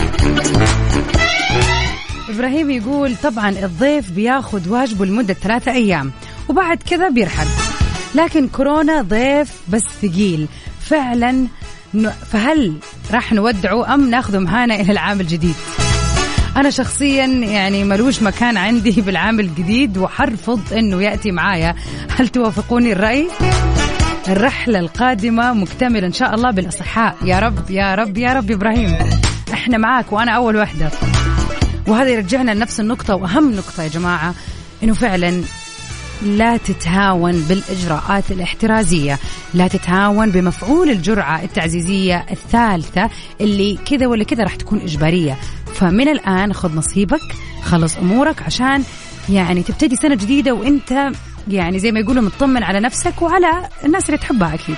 إبراهيم 2.29 2.71
يقول 2.71 3.15
طبعا 3.23 3.49
الضيف 3.49 4.11
بياخذ 4.11 4.69
واجبه 4.69 5.05
لمدة 5.05 5.33
ثلاثة 5.33 5.71
أيام. 5.71 6.11
وبعد 6.51 6.83
كذا 6.89 7.09
بيرحل. 7.09 7.47
لكن 8.15 8.47
كورونا 8.47 9.01
ضيف 9.01 9.51
بس 9.69 9.83
ثقيل. 10.01 10.47
فعلا 10.81 11.47
فهل 12.31 12.75
راح 13.11 13.33
نودعه 13.33 13.93
أم 13.93 14.09
ناخذه 14.09 14.39
معانا 14.39 14.75
إلى 14.75 14.91
العام 14.91 15.21
الجديد؟ 15.21 15.55
أنا 16.57 16.69
شخصيا 16.69 17.25
يعني 17.25 17.83
ملوش 17.83 18.21
مكان 18.21 18.57
عندي 18.57 19.01
بالعام 19.05 19.39
الجديد 19.39 19.97
وحرفض 19.97 20.73
أنه 20.73 21.01
يأتي 21.01 21.31
معايا. 21.31 21.75
هل 22.19 22.27
توافقوني 22.27 22.91
الرأي؟ 22.91 23.27
الرحلة 24.27 24.79
القادمة 24.79 25.53
مكتملة 25.53 26.07
إن 26.07 26.13
شاء 26.13 26.35
الله 26.35 26.51
بالأصحاء. 26.51 27.15
يا 27.25 27.39
رب 27.39 27.71
يا 27.71 27.95
رب 27.95 28.17
يا 28.17 28.33
رب 28.33 28.51
إبراهيم. 28.51 28.97
إحنا 29.53 29.77
معاك 29.77 30.13
وأنا 30.13 30.31
أول 30.31 30.55
واحدة 30.55 30.91
وهذا 31.87 32.09
يرجعنا 32.09 32.51
لنفس 32.51 32.79
النقطة 32.79 33.15
وأهم 33.15 33.51
نقطة 33.51 33.83
يا 33.83 33.87
جماعة 33.87 34.33
إنه 34.83 34.93
فعلا 34.93 35.43
لا 36.21 36.57
تتهاون 36.57 37.41
بالإجراءات 37.41 38.31
الاحترازية 38.31 39.19
لا 39.53 39.67
تتهاون 39.67 40.31
بمفعول 40.31 40.89
الجرعة 40.89 41.43
التعزيزية 41.43 42.25
الثالثة 42.31 43.09
اللي 43.41 43.77
كذا 43.85 44.07
ولا 44.07 44.23
كذا 44.23 44.43
راح 44.43 44.55
تكون 44.55 44.79
إجبارية. 44.79 45.37
فمن 45.73 46.07
الآن 46.07 46.53
خذ 46.53 46.75
نصيبك 46.75 47.35
خلص 47.63 47.97
أمورك 47.97 48.41
عشان 48.43 48.83
يعني 49.29 49.63
تبتدي 49.63 49.95
سنة 49.95 50.15
جديدة 50.15 50.53
وإنت 50.53 51.11
يعني 51.47 51.79
زي 51.79 51.91
ما 51.91 51.99
يقولوا 51.99 52.23
مطمن 52.23 52.63
على 52.63 52.79
نفسك 52.79 53.21
وعلى 53.21 53.69
الناس 53.85 54.05
اللي 54.05 54.17
تحبها 54.17 54.53
أكيد. 54.53 54.75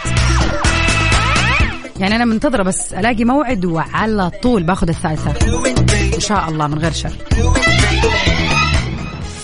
يعني 1.99 2.15
أنا 2.15 2.25
منتظرة 2.25 2.63
بس 2.63 2.93
ألاقي 2.93 3.23
موعد 3.23 3.65
وعلى 3.65 4.31
طول 4.43 4.63
باخذ 4.63 4.89
الثالثة. 4.89 5.33
إن 6.15 6.19
شاء 6.19 6.49
الله 6.49 6.67
من 6.67 6.77
غير 6.77 6.91
شر. 6.91 7.11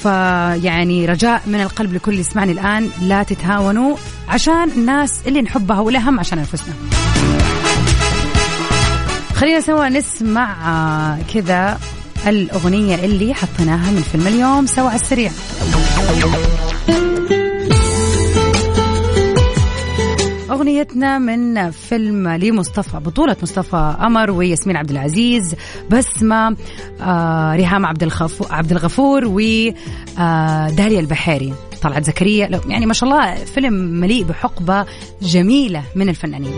فيعني 0.04 1.06
رجاء 1.06 1.42
من 1.48 1.62
القلب 1.62 1.94
لكل 1.94 2.12
اللي 2.12 2.22
يسمعني 2.22 2.52
الآن 2.52 2.90
لا 3.02 3.24
تتهاونوا 3.24 3.98
عشان 4.28 4.72
الناس 4.72 5.14
اللي 5.28 5.42
نحبها 5.42 5.80
والأهم 5.80 6.20
عشان 6.20 6.40
أنفسنا. 6.40 6.74
خلينا 9.36 9.62
سوا 9.62 9.90
نسمع 9.90 11.18
كذا 11.34 11.80
الأغنية 12.28 12.96
اللي 12.96 13.34
حطيناها 13.34 13.92
من 13.92 14.02
فيلم 14.12 14.28
اليوم 14.28 14.66
سوا 14.66 14.90
على 14.90 15.00
السريع. 15.00 15.32
أغنيتنا 20.60 21.18
من 21.20 21.72
فيلم 21.72 22.28
لمصطفى 22.28 22.98
بطولة 22.98 23.36
مصطفى 23.44 23.96
قمر 24.00 24.32
وياسمين 24.32 24.78
عبد 24.78 24.92
العزيز 24.92 25.56
بسمة 25.90 26.58
آه 27.02 27.56
ريهام 27.56 27.86
عبد 27.86 28.04
الغفور 28.04 28.48
عبد 28.52 28.72
الغفور 28.72 29.26
وداليا 29.26 29.76
آه 30.20 31.00
البحيري 31.00 31.54
طلعت 31.82 32.04
زكريا. 32.04 32.62
يعني 32.68 32.86
ما 32.86 32.94
شاء 32.94 33.10
الله 33.10 33.36
فيلم 33.36 33.74
مليء 33.74 34.24
بحقبة 34.24 34.86
جميلة 35.22 35.84
من 35.96 36.10
الفنانين. 36.10 36.54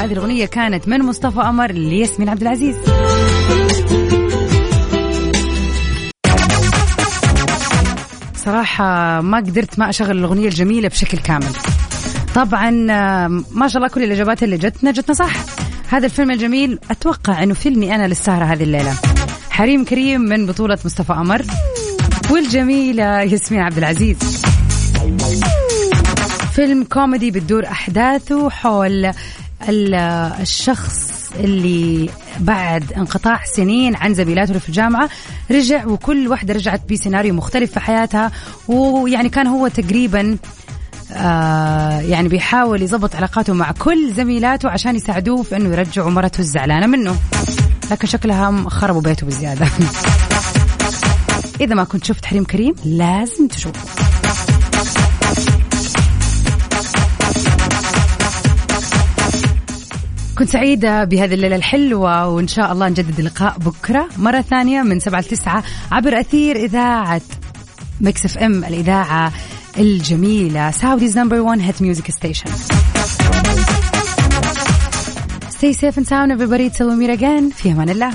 هذه 0.00 0.12
الأغنية 0.12 0.46
كانت 0.46 0.88
من 0.88 1.02
مصطفى 1.02 1.40
قمر 1.40 1.72
لياسمين 1.72 2.28
عبد 2.28 2.42
العزيز. 2.42 2.76
صراحة 8.36 9.20
ما 9.20 9.36
قدرت 9.38 9.78
ما 9.78 9.88
أشغل 9.88 10.18
الأغنية 10.18 10.48
الجميلة 10.48 10.88
بشكل 10.88 11.18
كامل. 11.18 11.52
طبعا 12.34 12.70
ما 13.50 13.68
شاء 13.68 13.76
الله 13.76 13.88
كل 13.88 14.02
الإجابات 14.02 14.42
اللي 14.42 14.58
جتنا 14.58 14.90
جتنا 14.90 15.14
صح. 15.14 15.32
هذا 15.88 16.06
الفيلم 16.06 16.30
الجميل 16.30 16.78
أتوقع 16.90 17.42
أنه 17.42 17.54
فيلمي 17.54 17.94
أنا 17.94 18.08
للسهرة 18.08 18.44
هذه 18.44 18.62
الليلة. 18.62 18.94
حريم 19.50 19.84
كريم 19.84 20.20
من 20.20 20.46
بطولة 20.46 20.78
مصطفى 20.84 21.12
قمر. 21.12 21.42
والجميلة 22.30 23.20
ياسمين 23.20 23.60
عبد 23.60 23.78
العزيز. 23.78 24.42
فيلم 26.52 26.84
كوميدي 26.84 27.30
بتدور 27.30 27.66
أحداثه 27.66 28.50
حول 28.50 29.12
الشخص 29.68 31.12
اللي 31.40 32.10
بعد 32.40 32.92
انقطاع 32.92 33.40
سنين 33.44 33.96
عن 33.96 34.14
زميلاته 34.14 34.58
في 34.58 34.68
الجامعة. 34.68 35.08
رجع 35.50 35.86
وكل 35.86 36.28
واحدة 36.28 36.54
رجعت 36.54 36.92
بسيناريو 36.92 37.34
مختلف 37.34 37.72
في 37.72 37.80
حياتها. 37.80 38.32
ويعني 38.68 39.28
كان 39.28 39.46
هو 39.46 39.68
تقريبا 39.68 40.36
آه 41.12 42.00
يعني 42.00 42.28
بيحاول 42.28 42.82
يضبط 42.82 43.16
علاقاته 43.16 43.52
مع 43.52 43.72
كل 43.72 44.12
زميلاته 44.12 44.68
عشان 44.68 44.96
يساعدوه 44.96 45.42
في 45.42 45.56
إنه 45.56 45.68
يرجعوا 45.68 46.10
مرته 46.10 46.40
الزعلانة 46.40 46.86
منه. 46.86 47.16
لكن 47.90 48.06
شكلها 48.06 48.68
خربوا 48.68 49.00
بيته 49.00 49.26
بزيادة. 49.26 49.66
إذا 51.60 51.74
ما 51.74 51.84
كنت 51.84 52.04
شفت 52.04 52.24
حريم 52.24 52.44
كريم 52.44 52.74
لازم 52.84 53.48
تشوفه. 53.48 54.08
كنت 60.38 60.48
سعيدة 60.48 61.04
بهذه 61.04 61.34
الليلة 61.34 61.56
الحلوة 61.56 62.28
وإن 62.28 62.48
شاء 62.48 62.72
الله 62.72 62.88
نجدد 62.88 63.18
اللقاء 63.18 63.58
بكرة 63.58 64.08
مرة 64.18 64.40
ثانية 64.40 64.82
من 64.82 65.00
سبعة 65.00 65.20
لتسعة 65.20 65.64
عبر 65.92 66.20
أثير 66.20 66.56
إذاعة 66.56 67.20
ميكس 68.00 68.24
إف 68.24 68.38
إم 68.38 68.64
الإذاعة. 68.64 69.32
الجميلة 69.77 70.71
سعوديز 70.71 71.17
نمبر 71.17 71.39
1 71.39 71.61
هيت 71.61 71.81
ميوزك 71.81 72.11
ستيشن 72.11 72.49
Stay 75.49 75.73
safe 75.73 75.97
and 75.97 76.05
sound 76.07 76.29
everybody 76.35 76.69
till 76.69 76.87
we 76.89 76.95
meet 76.95 77.19
again 77.19 77.53
في 77.55 77.71
أمان 77.71 77.89
الله 77.89 78.11